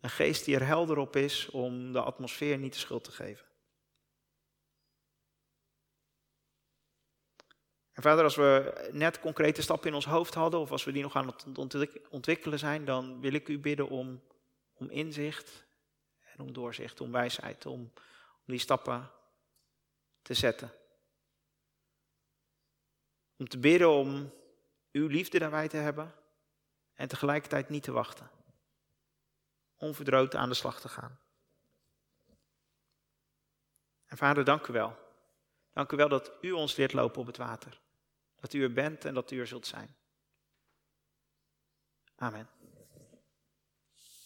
een 0.00 0.10
geest 0.10 0.44
die 0.44 0.54
er 0.54 0.66
helder 0.66 0.98
op 0.98 1.16
is 1.16 1.50
om 1.50 1.92
de 1.92 2.02
atmosfeer 2.02 2.58
niet 2.58 2.72
de 2.72 2.78
schuld 2.78 3.04
te 3.04 3.12
geven. 3.12 3.46
En 7.92 8.02
vader, 8.02 8.24
als 8.24 8.36
we 8.36 8.88
net 8.92 9.20
concrete 9.20 9.62
stappen 9.62 9.88
in 9.88 9.94
ons 9.94 10.06
hoofd 10.06 10.34
hadden, 10.34 10.60
of 10.60 10.70
als 10.70 10.84
we 10.84 10.92
die 10.92 11.02
nog 11.02 11.16
aan 11.16 11.26
het 11.26 11.58
ontwikkelen 12.10 12.58
zijn, 12.58 12.84
dan 12.84 13.20
wil 13.20 13.32
ik 13.32 13.48
u 13.48 13.58
bidden 13.58 13.88
om, 13.88 14.22
om 14.72 14.90
inzicht 14.90 15.64
en 16.20 16.40
om 16.40 16.52
doorzicht, 16.52 17.00
om 17.00 17.12
wijsheid, 17.12 17.66
om, 17.66 17.80
om 18.34 18.44
die 18.44 18.58
stappen 18.58 19.10
te 20.22 20.34
zetten. 20.34 20.72
Om 23.36 23.48
te 23.48 23.58
bidden 23.58 23.90
om 23.90 24.32
uw 24.92 25.06
liefde 25.06 25.38
daarbij 25.38 25.68
te 25.68 25.76
hebben 25.76 26.14
en 26.94 27.08
tegelijkertijd 27.08 27.68
niet 27.68 27.82
te 27.82 27.92
wachten. 27.92 28.30
Onverdroten 29.76 30.38
aan 30.38 30.48
de 30.48 30.54
slag 30.54 30.80
te 30.80 30.88
gaan. 30.88 31.18
En 34.06 34.16
vader, 34.16 34.44
dank 34.44 34.66
u 34.66 34.72
wel. 34.72 34.96
Dank 35.72 35.92
u 35.92 35.96
wel 35.96 36.08
dat 36.08 36.32
u 36.40 36.50
ons 36.50 36.76
leert 36.76 36.92
lopen 36.92 37.20
op 37.20 37.26
het 37.26 37.36
water. 37.36 37.81
Dat 38.42 38.52
u 38.52 38.62
er 38.62 38.72
bent 38.72 39.04
en 39.04 39.14
dat 39.14 39.30
u 39.30 39.40
er 39.40 39.46
zult 39.46 39.66
zijn. 39.66 39.96
Amen. 42.16 42.48